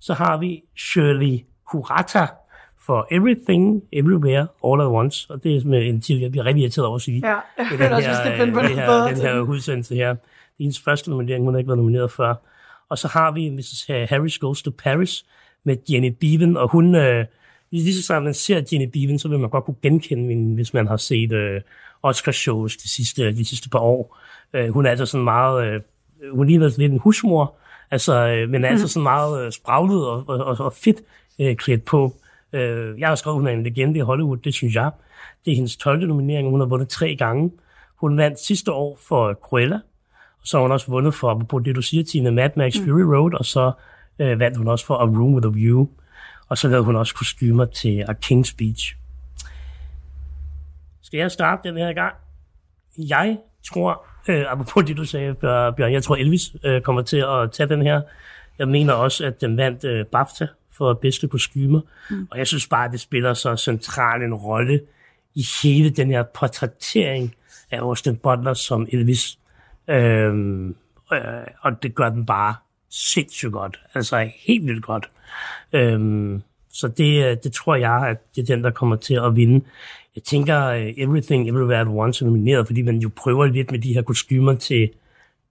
[0.00, 2.26] Så har vi Shirley Kurata
[2.86, 6.62] for Everything, Everywhere, All at Once, og det er med en titel, jeg bliver rigtig
[6.62, 7.28] irriteret over at sige.
[7.28, 9.40] Ja, jeg Det den også, her, finde på øh, noget det bedre her, den her
[9.40, 10.08] udsendelse her.
[10.08, 10.18] Det
[10.60, 12.34] hendes første nominering, hun har ikke været nomineret før.
[12.88, 13.86] Og så har vi Mrs.
[13.86, 15.24] Harris Goes to Paris
[15.64, 17.24] med Jenny Beaven, og hun, øh,
[17.70, 20.74] lige så snart man ser Jenny Beaven, så vil man godt kunne genkende hende, hvis
[20.74, 21.60] man har set øh,
[22.02, 24.18] Oscar-shows de sidste, de sidste par år.
[24.52, 25.80] Øh, hun er altså sådan meget, øh,
[26.32, 27.54] hun ligner lidt en husmor,
[27.90, 31.02] altså, øh, men er altså sådan meget øh, spraglet og, og, og, og fedt
[31.42, 32.16] øh, klædt på.
[32.52, 34.90] Øh, jeg har skrevet, hun er en legende i Hollywood, det synes jeg.
[35.44, 36.06] Det er hendes 12.
[36.06, 37.52] nominering, hun har vundet tre gange.
[37.96, 39.76] Hun vandt sidste år for Cruella,
[40.40, 43.00] og så har hun også vundet for, på det du siger, Tina, Mad Max Fury
[43.00, 43.72] Road, og så
[44.18, 45.88] øh, vandt hun også for A Room with a View.
[46.48, 48.96] Og så lavede hun også kostymer til A King's Speech.
[51.02, 52.14] Skal jeg starte den her gang?
[52.98, 57.52] Jeg tror, øh, apropos det du sagde, Bjørn, jeg tror Elvis øh, kommer til at
[57.52, 58.02] tage den her.
[58.58, 60.46] Jeg mener også, at den vandt øh, BAFTA
[60.76, 61.80] for bedste kostymer.
[62.10, 62.28] Mm.
[62.30, 64.80] Og jeg synes bare, at det spiller så central en rolle
[65.34, 67.34] i hele den her portrættering
[67.70, 69.38] af Austin Butler som Elvis.
[69.88, 70.68] Øhm,
[71.12, 72.54] øh, og det gør den bare
[72.90, 73.80] sindssygt godt.
[73.94, 75.10] Altså helt vildt godt.
[75.72, 76.42] Øhm,
[76.72, 79.64] så det, øh, det tror jeg, at det er den, der kommer til at vinde.
[80.16, 83.78] Jeg tænker, uh, Everything Everywhere at Once er nomineret, fordi man jo prøver lidt med
[83.78, 84.90] de her kostymer til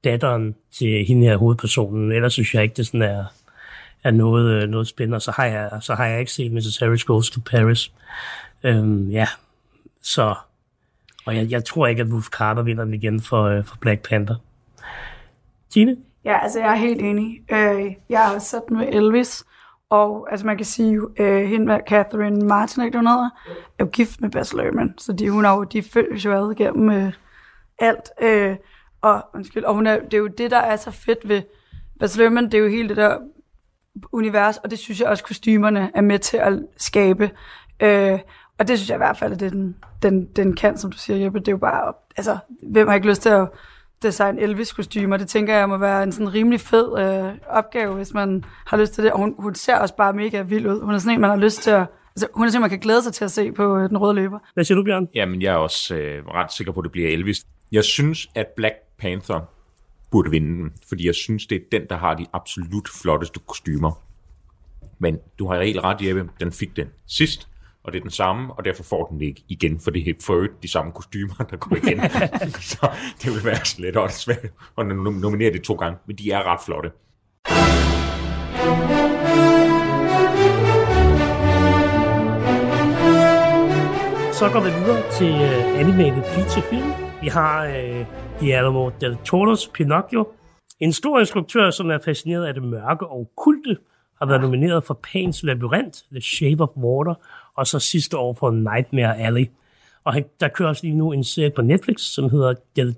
[0.04, 2.12] datteren til hende her hovedpersonen.
[2.12, 3.26] Ellers synes jeg ikke, det sådan er,
[4.04, 5.20] er noget, øh, noget spændende.
[5.20, 6.78] Så har, jeg, så har jeg ikke set Mrs.
[6.78, 7.92] Harris Goes to Paris.
[8.64, 9.28] Øhm, ja,
[10.02, 10.36] så...
[11.26, 14.10] Og jeg, jeg tror ikke, at Wolf Carter vinder den igen for, øh, for Black
[14.10, 14.36] Panther.
[15.70, 15.98] Tine?
[16.26, 17.42] Ja, altså jeg er helt enig.
[17.52, 19.44] Øh, jeg har sat den med Elvis,
[19.90, 23.30] og altså man kan sige, øh, hende med Catherine Martin, ikke hun hedder,
[23.80, 26.52] er jo gift med Baz Luhrmann, så de, hun har jo, de følges jo ad
[26.52, 27.14] igennem øh,
[27.80, 28.12] alt.
[28.22, 28.56] Øh,
[29.02, 31.42] og, undskyld, og hun er, det er jo det, der er så fedt ved
[32.00, 33.18] Baz Luhrmann, det er jo hele det der
[34.12, 37.32] univers, og det synes jeg også, kostymerne er med til at skabe.
[37.80, 38.20] Øh,
[38.60, 40.98] og det synes jeg i hvert fald, at det den, den, den kan, som du
[40.98, 41.40] siger, Jeppe.
[41.40, 43.48] Det er jo bare, altså, hvem har ikke lyst til at
[44.04, 45.18] designe Elvis-kostymer?
[45.18, 48.94] Det tænker jeg må være en sådan rimelig fed øh, opgave, hvis man har lyst
[48.94, 49.12] til det.
[49.12, 50.82] Og hun, hun ser også bare mega vild ud.
[50.82, 51.86] Hun er sådan en, man har lyst til at
[52.16, 54.14] Altså, hun er simpelthen, man kan glæde sig til at se på øh, den røde
[54.14, 54.40] løber.
[54.54, 55.08] Hvad siger du, Bjørn?
[55.16, 57.46] Jamen, jeg er også øh, ret sikker på, at det bliver Elvis.
[57.72, 59.40] Jeg synes, at Black Panther
[60.12, 64.04] burde vinde den, fordi jeg synes, det er den, der har de absolut flotteste kostymer.
[65.00, 67.48] Men du har helt ret, Jeppe, den fik den sidst,
[67.84, 70.48] og det er den samme, og derfor får den ikke igen, for det er for
[70.64, 72.00] de samme kostymer, der går igen.
[72.72, 72.92] så
[73.24, 76.92] det vil være lidt åndssvagt at nominere det to gange, men de er ret flotte.
[84.34, 87.11] Så går vi videre til uh, animated feature film.
[87.22, 88.06] Vi har uh,
[88.40, 90.28] Guillermo del Toro's Pinocchio.
[90.80, 93.78] En stor instruktør, som er fascineret af det mørke og kulte,
[94.20, 97.14] har været nomineret for Pans Labyrinth, The Shape of Water,
[97.56, 99.46] og så sidste år for Nightmare Alley.
[100.04, 102.96] Og der kører også lige nu en serie på Netflix, som hedder Del,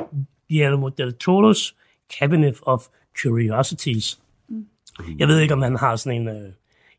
[0.49, 1.75] Guillermo del Toro's
[2.19, 2.83] Cabinet of
[3.21, 4.19] Curiosities.
[4.49, 4.65] Mm.
[5.19, 6.51] Jeg ved ikke, om han har sådan en, uh,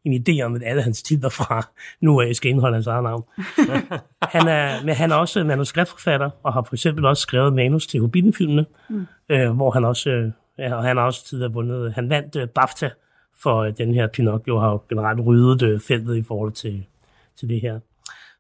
[0.05, 1.68] en idé om, at alle hans titler fra
[2.00, 3.24] nu af skal indeholde hans eget navn.
[4.34, 8.00] han er, men han er også manuskriptforfatter, og har for eksempel også skrevet manus til
[8.00, 9.07] Hobbiten-filmene, mm.
[9.28, 12.90] øh, hvor han også, øh, og han har også tidligere vundet, han vandt øh, BAFTA
[13.42, 16.86] for øh, den her Pinocchio, har jo generelt ryddet øh, feltet i forhold til,
[17.38, 17.80] til det her.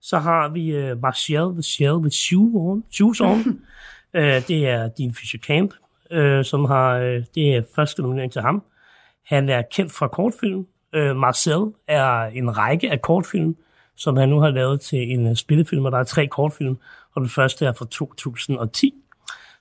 [0.00, 2.14] Så har vi øh, Martial the Shell with
[2.90, 3.38] Shoes On.
[4.14, 5.74] øh, det er Dean Fisher Camp,
[6.10, 8.62] øh, som har, øh, det er første nominering til ham.
[9.26, 13.56] Han er kendt fra kortfilm, Øh, Marcel er en række af kortfilm,
[13.96, 16.76] som han nu har lavet til en uh, spillefilm, og der er tre kortfilm,
[17.14, 18.94] og den første er fra 2010.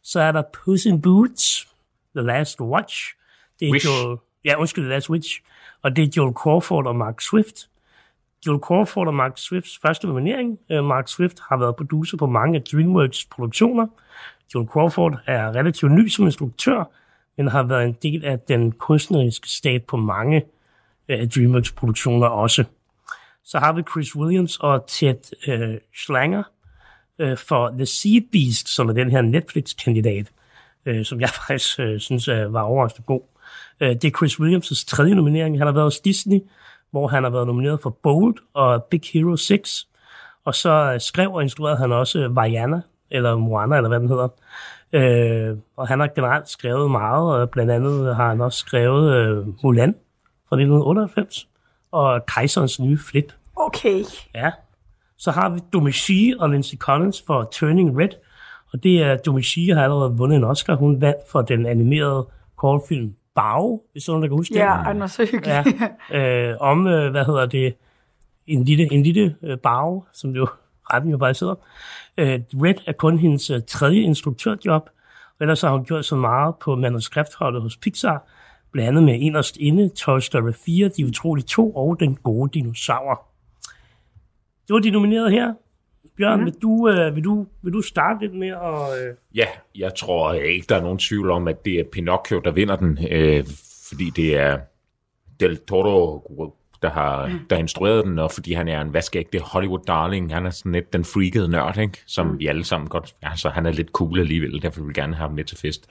[0.03, 1.67] Så er der Puss in Boots,
[2.15, 3.15] The Last Watch.
[3.59, 3.85] Det er Wish.
[3.85, 5.41] Joel, ja, undskyld, The Last Witch.
[5.81, 7.69] Og det er Joel Crawford og Mark Swift.
[8.47, 10.59] Joel Crawford og Mark Swifts første nominering.
[10.69, 13.87] Uh, Mark Swift har været producer på mange af DreamWorks produktioner.
[14.55, 16.83] Joel Crawford er relativt ny som instruktør,
[17.37, 20.43] men har været en del af den kunstneriske stat på mange
[21.09, 22.63] øh, DreamWorks produktioner også.
[23.45, 26.43] Så har vi Chris Williams og Ted øh, Schlanger
[27.19, 30.31] øh, for The Sea Beast, som er den her Netflix-kandidat,
[30.85, 33.21] øh, som jeg faktisk øh, synes øh, var overraskende god.
[33.79, 35.57] Øh, det er Chris Williams' tredje nominering.
[35.57, 36.39] Han har været hos Disney,
[36.91, 39.87] hvor han har været nomineret for Bold og Big Hero 6.
[40.45, 42.81] Og så øh, skrev og instruerede han også øh, Vajana,
[43.11, 44.27] eller Moana, eller hvad den hedder.
[44.93, 49.47] Øh, og han har generelt skrevet meget, og blandt andet har han også skrevet øh,
[49.63, 49.95] Mulan,
[50.53, 51.47] fra 1998,
[51.91, 53.33] og Kejserens nye flip.
[53.55, 54.03] Okay.
[54.35, 54.51] Ja.
[55.17, 58.09] Så har vi Domichi og Lindsay Collins for Turning Red,
[58.73, 60.75] og det er, Domichi har allerede vundet en Oscar.
[60.75, 64.59] Hun vandt for den animerede kortfilm Bao, hvis nogen der kan huske det.
[64.59, 65.65] Ja, den var så hyggelig.
[66.11, 67.75] Ja, øh, om, øh, hvad hedder det,
[68.47, 70.47] en lille, en lille øh, Bao, som jo
[70.93, 71.55] retten jo bare sidder.
[72.17, 74.89] Øh, Red er kun hendes øh, tredje instruktørjob,
[75.39, 78.23] og ellers har hun gjort så meget på manuskriptholdet hos Pixar,
[78.73, 83.27] blandt andet med Inderst Inde, Toy Story 4, De Utrolige 2 og Den Gode Dinosaur.
[84.67, 85.53] Det var de nominerede her.
[86.17, 86.45] Bjørn, mm.
[86.45, 89.07] vil, du, øh, vil, du, vil du starte lidt med at...
[89.07, 89.15] Øh...
[89.35, 92.75] Ja, jeg tror ikke, der er nogen tvivl om, at det er Pinocchio, der vinder
[92.75, 93.45] den, øh,
[93.89, 94.59] fordi det er
[95.39, 96.53] Del Toro,
[96.83, 97.39] der har, mm.
[97.49, 100.33] der har instrueret den, og fordi han er en vaskeægte Hollywood-darling.
[100.33, 102.03] Han er sådan lidt den freakede nørd, ikke?
[102.05, 102.39] som mm.
[102.39, 103.13] vi alle sammen godt...
[103.21, 105.87] Altså, han er lidt cool alligevel, derfor vil vi gerne have ham med til fest.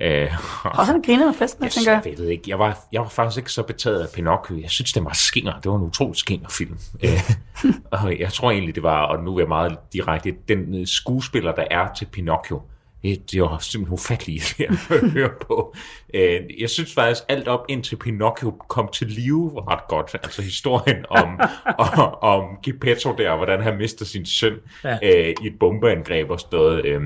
[0.00, 0.28] Æh,
[0.78, 2.02] og så griner fest med, jeg, tænker jeg.
[2.06, 4.60] Jeg ved ikke, jeg var, jeg var faktisk ikke så betaget af Pinocchio.
[4.60, 5.60] Jeg synes, det var skinger.
[5.60, 6.78] Det var en utrolig skinger film.
[7.90, 11.64] og jeg tror egentlig, det var, og nu er jeg meget direkte, den skuespiller, der
[11.70, 12.62] er til Pinocchio,
[13.02, 15.74] det, det var simpelthen ufatteligt at høre på.
[16.14, 20.14] Øh, jeg synes faktisk, alt op indtil Pinocchio kom til live var ret godt.
[20.14, 21.40] Altså historien om,
[21.88, 24.98] om, om Geppetto der, hvordan han mister sin søn ja.
[25.02, 26.84] øh, i et bombeangreb og stået.
[26.84, 27.00] Øh,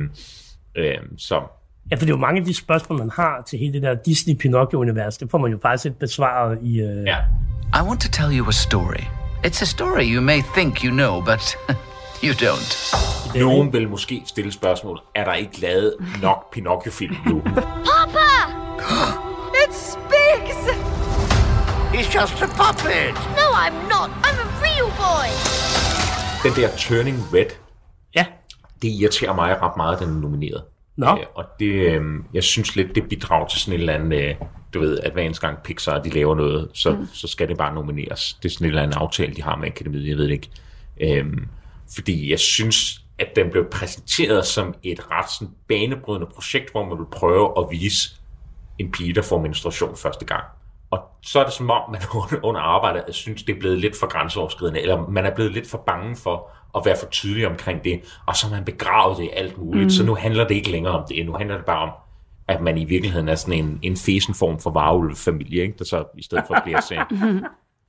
[0.76, 1.42] øh, så
[1.90, 3.94] Ja, for det er jo mange af de spørgsmål, man har til hele det der
[3.94, 5.18] Disney-Pinocchio-univers.
[5.18, 6.82] Det får man jo faktisk et besvaret i...
[6.82, 7.04] Uh...
[7.04, 7.18] Ja.
[7.74, 9.04] I want to tell you a story.
[9.46, 11.56] It's a story you may think you know, but
[12.26, 12.72] you don't.
[13.38, 15.00] Nogen vil måske stille spørgsmål.
[15.14, 17.40] Er der ikke lavet nok Pinocchio-film nu?
[17.90, 18.30] Papa!
[19.62, 20.58] It speaks!
[21.94, 23.14] He's just a puppet!
[23.38, 24.10] No, I'm not.
[24.26, 25.28] I'm a real boy!
[26.44, 27.46] Den der Turning Red,
[28.14, 28.26] Ja.
[28.82, 30.62] det irriterer mig ret meget, at den er nomineret.
[30.96, 31.06] Nå.
[31.06, 32.02] Øh, og det, øh,
[32.34, 34.34] jeg synes lidt, det bidrager til sådan en eller anden, øh,
[34.74, 37.06] du ved, at hver eneste gang Pixar de laver noget, så, mm.
[37.12, 38.36] så skal det bare nomineres.
[38.42, 40.50] Det er sådan en eller anden aftale, de har med akademiet, jeg ved det ikke.
[41.00, 41.48] Øhm,
[41.94, 46.98] fordi jeg synes, at den blev præsenteret som et ret sådan banebrydende projekt, hvor man
[46.98, 48.10] vil prøve at vise
[48.78, 50.44] en pige, der får menstruation første gang.
[50.90, 52.00] Og så er det som om, man
[52.48, 55.82] under arbejdet synes, det er blevet lidt for grænseoverskridende, eller man er blevet lidt for
[55.86, 59.30] bange for at være for tydelig omkring det, og så har man begravet det i
[59.32, 59.84] alt muligt.
[59.84, 59.90] Mm.
[59.90, 61.90] Så nu handler det ikke længere om det, nu handler det bare om,
[62.48, 65.78] at man i virkeligheden er sådan en, en fesen form for varulvfamilie, ikke?
[65.78, 67.44] der så i stedet for bliver sådan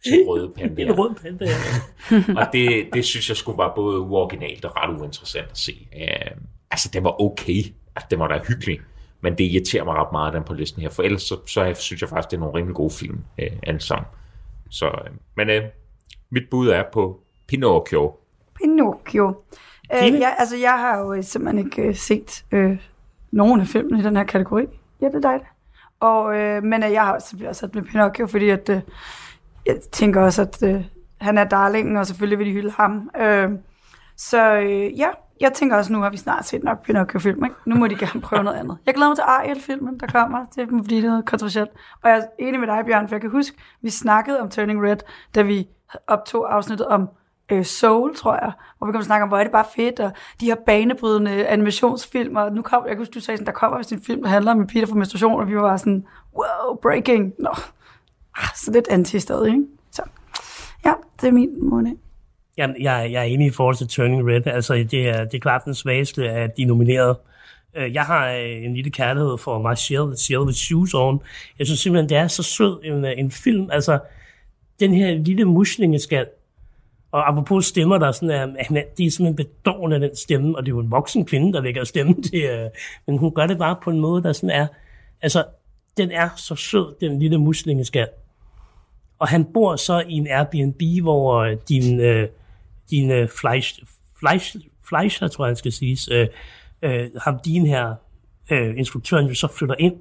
[0.05, 0.81] en røde panda.
[0.81, 2.17] En rød panda, ja.
[2.41, 5.87] og det, det synes jeg skulle være både uoriginalt og ret uinteressant at se.
[5.95, 6.37] Uh,
[6.71, 7.63] altså, det var okay.
[7.95, 8.81] Altså, det var da hyggeligt.
[9.21, 10.89] Men det irriterer mig ret meget, den på listen her.
[10.89, 13.81] For ellers så, så synes jeg faktisk, det er nogle rimelig gode film, uh, alle
[13.81, 14.05] sammen.
[14.69, 15.69] Så, uh, men uh,
[16.29, 18.15] mit bud er på Pinocchio.
[18.55, 19.35] Pinocchio.
[19.93, 22.77] Øh, ja, altså, jeg har jo øh, simpelthen ikke øh, set øh,
[23.31, 24.65] nogen af filmene i den her kategori.
[25.01, 25.39] Ja, det er dig.
[25.99, 28.81] Og, øh, men jeg har selvfølgelig også sat med Pinocchio, fordi at, øh,
[29.65, 30.85] jeg tænker også, at øh,
[31.21, 33.09] han er darlingen, og selvfølgelig vil de hylde ham.
[33.19, 33.49] Øh,
[34.17, 35.07] så øh, ja,
[35.41, 37.43] jeg tænker også, nu har vi snart set nok Pinocchio-film.
[37.43, 37.55] Ikke?
[37.65, 38.77] Nu må de gerne prøve noget andet.
[38.85, 41.69] Jeg glæder mig til Ariel-filmen, der kommer, Det må fordi det er noget kontroversielt.
[42.03, 44.83] Og jeg er enig med dig, Bjørn, for jeg kan huske, vi snakkede om Turning
[44.83, 44.97] Red,
[45.35, 45.67] da vi
[46.07, 47.09] optog afsnittet om
[47.51, 49.65] øh, Soul, tror jeg, hvor vi kom til at snakke om, hvor er det bare
[49.75, 53.45] fedt, og de her banebrydende animationsfilm, og nu kom, jeg kan huske, du sagde sådan,
[53.45, 55.61] der kommer vist en film, der handler om en Peter for menstruation, og vi var
[55.61, 56.05] bare sådan,
[56.35, 57.51] wow, breaking, nå,
[58.35, 59.65] ah, så lidt anti stadig, ikke?
[59.91, 60.01] Så
[60.85, 61.95] ja, det er min måned.
[62.57, 64.47] Jamen, jeg, jeg er enig i forhold til Turning Red.
[64.47, 67.19] Altså, det er, det er klart den svageste af de nominerede.
[67.75, 71.21] Øh, jeg har øh, en lille kærlighed for Marcel, Shell with Shoes On.
[71.59, 73.69] Jeg synes simpelthen, det er så sød en, øh, en film.
[73.71, 73.99] Altså,
[74.79, 76.25] den her lille muslingeskal,
[77.11, 80.63] og apropos stemmer, der er sådan, at er, det er simpelthen bedårende, den stemme, og
[80.63, 82.69] det er jo en voksen kvinde, der lægger stemme til, øh,
[83.07, 84.67] men hun gør det bare på en måde, der sådan er,
[85.21, 85.43] altså,
[85.97, 88.07] den er så sød, den lille muslingeskal.
[89.23, 92.27] Og han bor så i en Airbnb, hvor øh, din, øh,
[92.89, 93.83] din øh, Fleisch,
[94.19, 94.55] Fleisch,
[94.89, 96.27] Fleischer, tror jeg, han skal siges, øh,
[96.81, 97.95] øh, ham din her,
[98.51, 99.95] øh, instruktøren jo så flytter ind.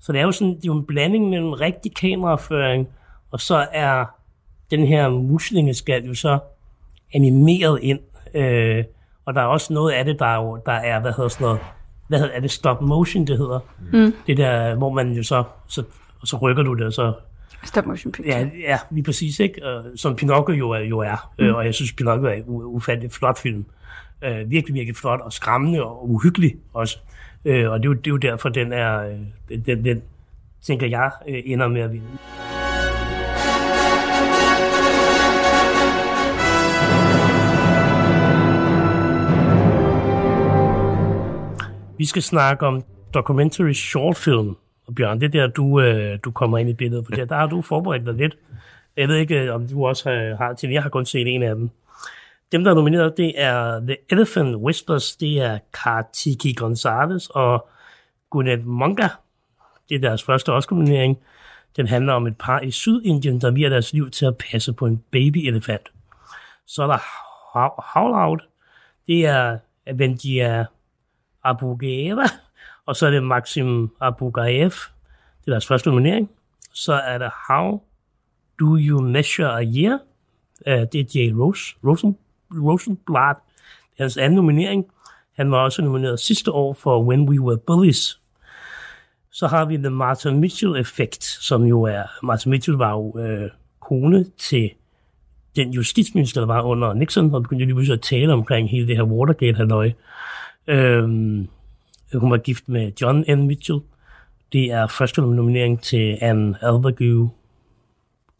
[0.00, 2.88] Så det er jo sådan, det er jo en blanding mellem rigtig kameraføring,
[3.30, 4.04] og så er
[4.70, 6.38] den her muslingeskal jo så
[7.14, 8.00] animeret ind.
[8.34, 8.84] Øh,
[9.24, 11.44] og der er også noget af det, der er, jo, der er hvad hedder sådan
[11.44, 11.60] noget,
[12.08, 13.60] hvad hedder, er det stop motion, det hedder?
[13.92, 14.14] Mm.
[14.26, 15.82] Det der, hvor man jo så, så,
[16.24, 17.12] så rykker du det, og så
[17.64, 18.38] Stop motion picture.
[18.38, 19.66] Ja, ja lige præcis, ikke?
[19.66, 21.32] Og, som Pinocchio jo er, jo er.
[21.38, 21.54] Mm.
[21.54, 23.64] og jeg synes, Pinocchio er en ufattelig flot film.
[24.24, 26.98] Øh, virkelig, virkelig flot, og skræmmende og uhyggelig også.
[27.44, 29.18] Øh, og det er, jo, det er jo derfor, den er,
[29.50, 30.02] øh, den, den,
[30.62, 32.06] tænker jeg, øh, ender med at vinde.
[41.98, 42.82] Vi skal snakke om
[43.14, 44.56] documentary short film.
[44.86, 47.34] Og Bjørn, det er der, du, øh, du kommer ind i billedet, for der, der
[47.36, 48.36] har du forberedt dig lidt.
[48.96, 51.42] Jeg ved ikke, øh, om du også har, har til, jeg har kun set en
[51.42, 51.70] af dem.
[52.52, 57.68] Dem, der er nomineret, det er The Elephant Whispers, det er Kartiki Gonzalez og
[58.30, 59.08] Gwyneth Monga.
[59.88, 61.18] Det er deres første Oscar-nominering.
[61.76, 64.86] Den handler om et par i Sydindien, der virer deres liv til at passe på
[64.86, 65.92] en baby-elefant.
[66.66, 66.98] Så er der
[67.92, 68.42] Howl Out.
[69.06, 70.64] Det er Avendia
[71.44, 72.28] Abugera
[72.86, 74.70] og så er det Maxim Abugayev,
[75.40, 76.30] det er deres første nominering.
[76.72, 77.82] Så er der How
[78.60, 79.98] Do You Measure a Year,
[80.66, 82.16] uh, det er Jay Rose, Rosen,
[82.52, 83.38] Rosenblatt,
[83.92, 84.86] det er hans anden nominering.
[85.36, 88.20] Han var også nomineret sidste år for When We Were Bullies.
[89.30, 93.50] Så har vi The Martha Mitchell Effect, som jo er, Martha Mitchell var jo øh,
[93.80, 94.70] kone til
[95.56, 98.96] den justitsminister, der var under Nixon, og begyndte lige pludselig at tale omkring hele det
[98.96, 99.92] her Watergate-halløj.
[100.66, 101.48] Øhm,
[102.20, 103.46] hun var gift med John N.
[103.46, 103.78] Mitchell.
[104.52, 107.30] Det er første nominering til Anne Albergue.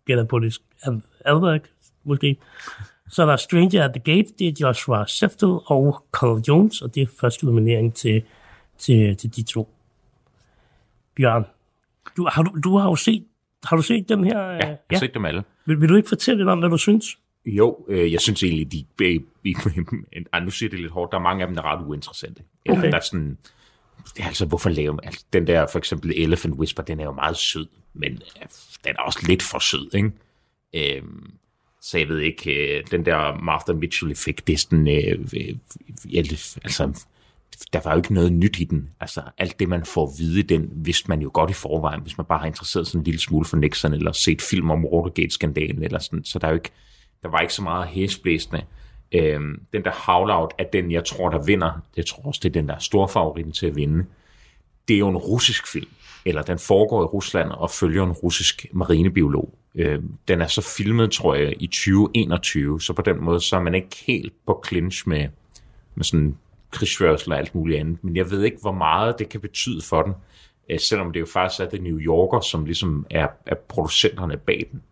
[0.06, 0.58] Gætter på det.
[0.82, 1.60] Anne Alberg,
[2.04, 2.36] måske.
[3.08, 6.94] Så er der Stranger at the Gate, det er Joshua Seftel og Carl Jones, og
[6.94, 8.22] det er første nominering til,
[8.78, 9.68] til, til de to.
[11.16, 11.44] Bjørn,
[12.16, 13.24] du, har, du, du har jo set,
[13.64, 14.40] har du set den her?
[14.40, 15.44] Ja, jeg har set dem alle.
[15.66, 17.18] Vil, vil du ikke fortælle lidt om, hvad du synes?
[17.46, 19.54] Jo, øh, jeg synes egentlig, de, de, de,
[20.34, 22.42] de nu siger det lidt hårdt, der er mange af dem, der er ret uinteressante.
[22.64, 22.90] Eller Okay.
[22.90, 23.38] der er sådan,
[24.18, 27.66] altså, hvorfor lave altså, den der, for eksempel Elephant Whisper, den er jo meget sød,
[27.94, 28.46] men øh,
[28.84, 30.12] den er også lidt for sød, ikke?
[30.74, 31.32] Øhm,
[31.80, 35.56] så jeg ved ikke, øh, den der Martha Mitchell-effekt, det er sådan, øh, øh,
[36.64, 37.04] altså,
[37.72, 38.90] der var jo ikke noget nyt i den.
[39.00, 42.00] Altså, alt det, man får at vide i den, vidste man jo godt i forvejen,
[42.00, 44.84] hvis man bare har interesseret sig en lille smule for Nixon, eller set film om
[44.84, 46.24] Watergate-skandalen, eller sådan.
[46.24, 46.72] Så der er jo ikke,
[47.22, 48.62] der var ikke så meget hæsblæsende.
[49.12, 49.40] Øh,
[49.72, 51.82] den der havlaut er den, jeg tror, der vinder.
[51.96, 54.04] Jeg tror også, det er den, der er storfavoritten til at vinde.
[54.88, 55.90] Det er jo en russisk film,
[56.24, 59.54] eller den foregår i Rusland og følger en russisk marinebiolog.
[59.74, 63.60] Øh, den er så filmet, tror jeg, i 2021, så på den måde, så er
[63.60, 65.28] man ikke helt på clinch med,
[65.94, 66.36] med sådan
[66.70, 68.04] krigsførsel og alt muligt andet.
[68.04, 70.14] Men jeg ved ikke, hvor meget det kan betyde for den,
[70.70, 74.68] øh, selvom det jo faktisk er det New Yorker, som ligesom er, er producenterne bag
[74.72, 74.82] den.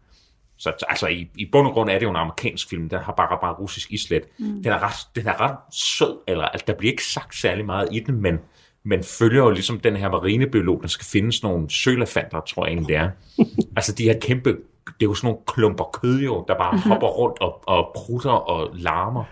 [0.56, 3.12] Så altså, i, i bund og grund er det jo en amerikansk film, den har
[3.12, 4.22] bare, bare russisk islet.
[4.38, 4.62] Mm.
[4.62, 7.88] Den, er ret, den er ret sød, eller altså, der bliver ikke sagt særlig meget
[7.92, 8.38] i den, men
[8.86, 12.72] men følger jo ligesom den her marinebiolog, der skal finde sådan nogle sølefanter, tror jeg
[12.72, 13.10] egentlig det er.
[13.76, 14.50] altså de her kæmpe,
[14.86, 18.30] det er jo sådan nogle klumper kød jo, der bare hopper rundt og, og prutter
[18.30, 19.24] og larmer.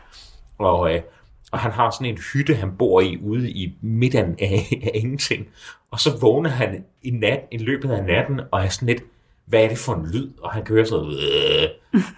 [0.59, 1.01] Og, øh,
[1.53, 5.47] og han har sådan en hytte, han bor i ude i midten af, af ingenting.
[5.91, 9.03] Og så vågner han i, nat, i løbet af natten og er sådan lidt,
[9.47, 10.31] hvad er det for en lyd?
[10.43, 11.69] Og han kører sådan noget, "Øh."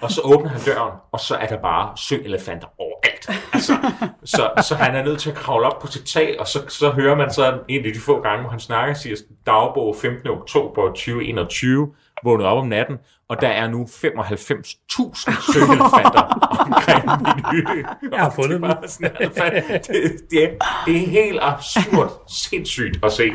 [0.01, 3.31] og så åbner han døren, og så er der bare søelefanter overalt.
[3.53, 3.77] Altså,
[4.25, 6.91] så, så han er nødt til at kravle op på sit tag, og så, så
[6.91, 9.17] hører man så en af de få gange, hvor han snakker, siger
[9.47, 10.29] dagbog 15.
[10.29, 11.95] oktober 2021,
[12.25, 12.97] vågnet op om natten,
[13.29, 16.23] og der er nu 95.000 søelefanter
[16.67, 17.85] omkring min hytte.
[18.13, 20.49] Jeg har fundet det, det, det, er,
[20.87, 23.31] det er helt absurd sindssygt at se.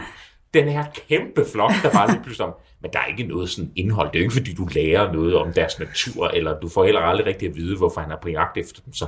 [0.54, 3.72] Den her kæmpe flok, der bare lige pludselig om, men der er ikke noget sådan
[3.76, 4.08] indhold.
[4.08, 7.02] Det er jo ikke, fordi du lærer noget om deres natur, eller du får heller
[7.02, 8.94] aldrig rigtig at vide, hvorfor han er på jagt efter dem.
[8.94, 9.08] Så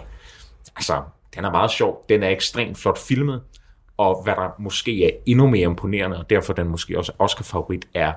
[0.75, 1.01] altså,
[1.35, 2.05] den er meget sjov.
[2.09, 3.41] Den er ekstremt flot filmet,
[3.97, 8.13] og hvad der måske er endnu mere imponerende, og derfor den måske også Oscar-favorit, er,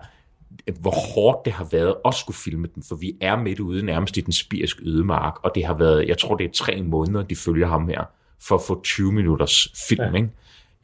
[0.81, 4.17] hvor hårdt det har været at skulle filme den, for vi er midt ude nærmest
[4.17, 7.37] i den spirske ødemark, og det har været, jeg tror det er tre måneder, de
[7.37, 8.05] følger ham her,
[8.41, 10.13] for at få 20 minutters film, ja.
[10.17, 10.31] ikke?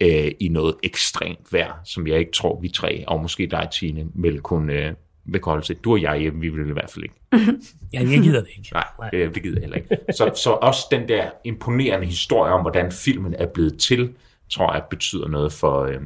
[0.00, 4.06] Øh, i noget ekstremt vejr, som jeg ikke tror, vi tre, og måske dig, Tine,
[4.14, 4.92] vil kunne øh,
[5.24, 5.76] vil kunne holde til.
[5.76, 7.14] Du og jeg hjemme, vi vil i hvert fald ikke.
[7.92, 8.70] Ja, jeg gider det ikke.
[8.72, 9.98] Nej, det, det gider jeg heller ikke.
[10.12, 14.14] Så, så også den der imponerende historie om, hvordan filmen er blevet til,
[14.50, 16.00] tror jeg betyder noget for, øh,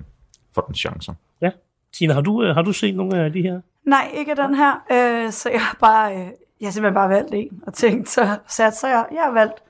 [0.55, 1.15] for den chancer.
[1.41, 1.51] Ja.
[1.93, 3.61] Tina, har du, øh, har du set nogle af de her?
[3.87, 4.73] Nej, ikke den her.
[4.93, 6.27] Øh, så jeg har bare, øh,
[6.61, 9.07] jeg har simpelthen bare valgt en, og tænkt, så satte sig jeg.
[9.13, 9.63] Jeg har valgt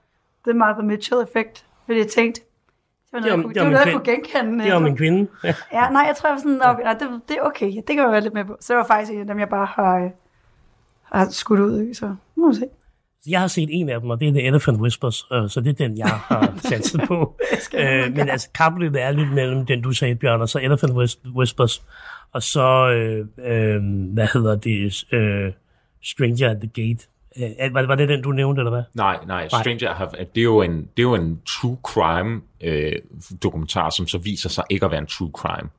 [0.46, 2.40] The Martha Mitchell-effekt, fordi jeg tænkte,
[3.22, 4.64] det var noget, om- jeg, kunne, det er det var noget, jeg kunne genkende.
[4.64, 5.30] Det om en kvinde.
[5.44, 5.54] Ja.
[5.72, 7.98] Ja, nej, jeg tror, jeg var sådan, okay, nej, det, det er okay, det kan
[7.98, 8.56] jeg være lidt med på.
[8.60, 10.10] Så det var faktisk en af dem, jeg bare har, øh,
[11.12, 12.06] har skudt ud så
[12.36, 12.64] nu må vi se.
[13.28, 15.68] Jeg har set en af dem, og det er The Elephant Whispers, øh, så det
[15.80, 17.36] er den, jeg har satset på.
[17.74, 21.30] øh, men altså, kappet er lidt mellem den, du sagde, Bjørn, og så Elephant Whis-
[21.36, 21.82] Whispers,
[22.32, 25.52] og så, øh, øh, hvad hedder det, øh,
[26.02, 27.06] Stranger at the Gate.
[27.38, 28.82] Øh, var, var det den, du nævnte, eller hvad?
[28.94, 32.92] Nej, nej, Stranger have, det, er jo en, det er jo en true crime øh,
[33.42, 35.70] dokumentar, som så viser sig ikke at være en true crime.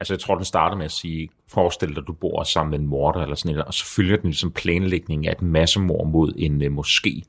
[0.00, 2.86] Altså jeg tror, den starter med at sige, forestil dig, du bor sammen med en
[2.86, 6.62] morder eller sådan noget, og så følger den ligesom planlægning af et massemord mod en
[6.62, 7.20] øh, moské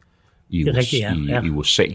[0.49, 1.13] i, Det rigtigt, ja.
[1.13, 1.41] i, Ja.
[1.41, 1.85] i USA.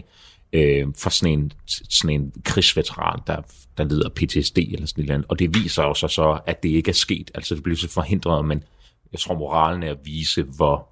[0.53, 3.41] Øh, for sådan en, sådan en krigsveteran, der,
[3.77, 5.25] der lider PTSD eller sådan noget.
[5.29, 7.31] Og det viser jo så, så, at det ikke er sket.
[7.35, 8.63] Altså det bliver så forhindret, men
[9.11, 10.87] jeg tror, moralen er at vise, hvor,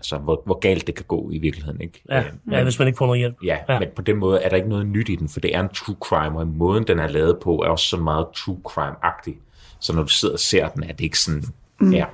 [0.00, 1.80] altså, hvor, hvor galt det kan gå i virkeligheden.
[1.80, 2.02] Ikke?
[2.08, 3.36] Ja, Øh, ja, hvis man ikke får noget hjælp.
[3.44, 5.56] Ja, ja, men på den måde er der ikke noget nyt i den, for det
[5.56, 8.60] er en true crime, og måden, den er lavet på, er også sådan meget true
[8.68, 9.34] crime-agtig.
[9.80, 11.44] Så når du sidder og ser den, er det ikke sådan,
[11.80, 11.92] Mm.
[11.92, 12.04] ja.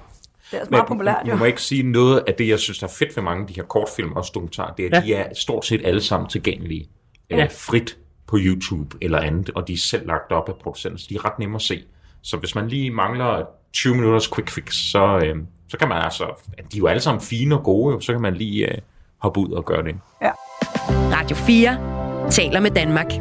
[0.50, 1.28] Det er også meget populært, jo.
[1.30, 3.48] Jeg må ikke sige noget af det, jeg synes, der er fedt ved mange af
[3.48, 5.14] de her kortfilm og dokumentarer, det er, at Ja.
[5.14, 6.88] de er stort set alle sammen tilgængelige
[7.30, 7.36] Ja.
[7.36, 7.46] ja.
[7.50, 11.14] frit på YouTube eller andet, og de er selv lagt op af producenter, så de
[11.14, 11.82] er ret nemme at se.
[12.22, 15.36] Så hvis man lige mangler 20 minutters quick fix, så, øh,
[15.68, 16.24] så kan man altså,
[16.56, 18.78] de er jo alle sammen fine og gode, jo, så kan man lige øh,
[19.18, 19.94] hoppe ud og gøre det.
[20.22, 20.30] Ja.
[20.88, 23.12] Radio 4 taler med Danmark.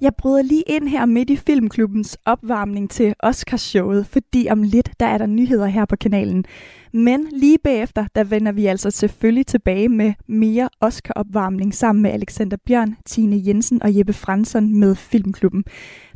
[0.00, 5.06] Jeg bryder lige ind her midt i Filmklubbens opvarmning til Oscarshowet, fordi om lidt, der
[5.06, 6.44] er der nyheder her på kanalen.
[6.92, 12.56] Men lige bagefter, der vender vi altså selvfølgelig tilbage med mere Oscar-opvarmning sammen med Alexander
[12.66, 15.64] Bjørn, Tine Jensen og Jeppe Fransson med Filmklubben.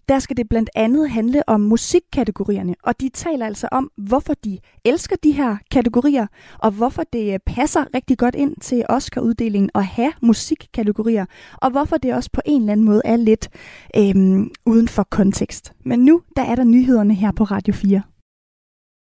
[0.09, 4.59] Der skal det blandt andet handle om musikkategorierne, og de taler altså om, hvorfor de
[4.85, 6.27] elsker de her kategorier,
[6.59, 11.27] og hvorfor det øh, passer rigtig godt ind til Oscar-uddelingen at have musikkategorier,
[11.63, 13.49] og hvorfor det også på en eller anden måde er lidt
[13.97, 15.73] øhm, uden for kontekst.
[15.85, 18.03] Men nu, der er der nyhederne her på Radio 4.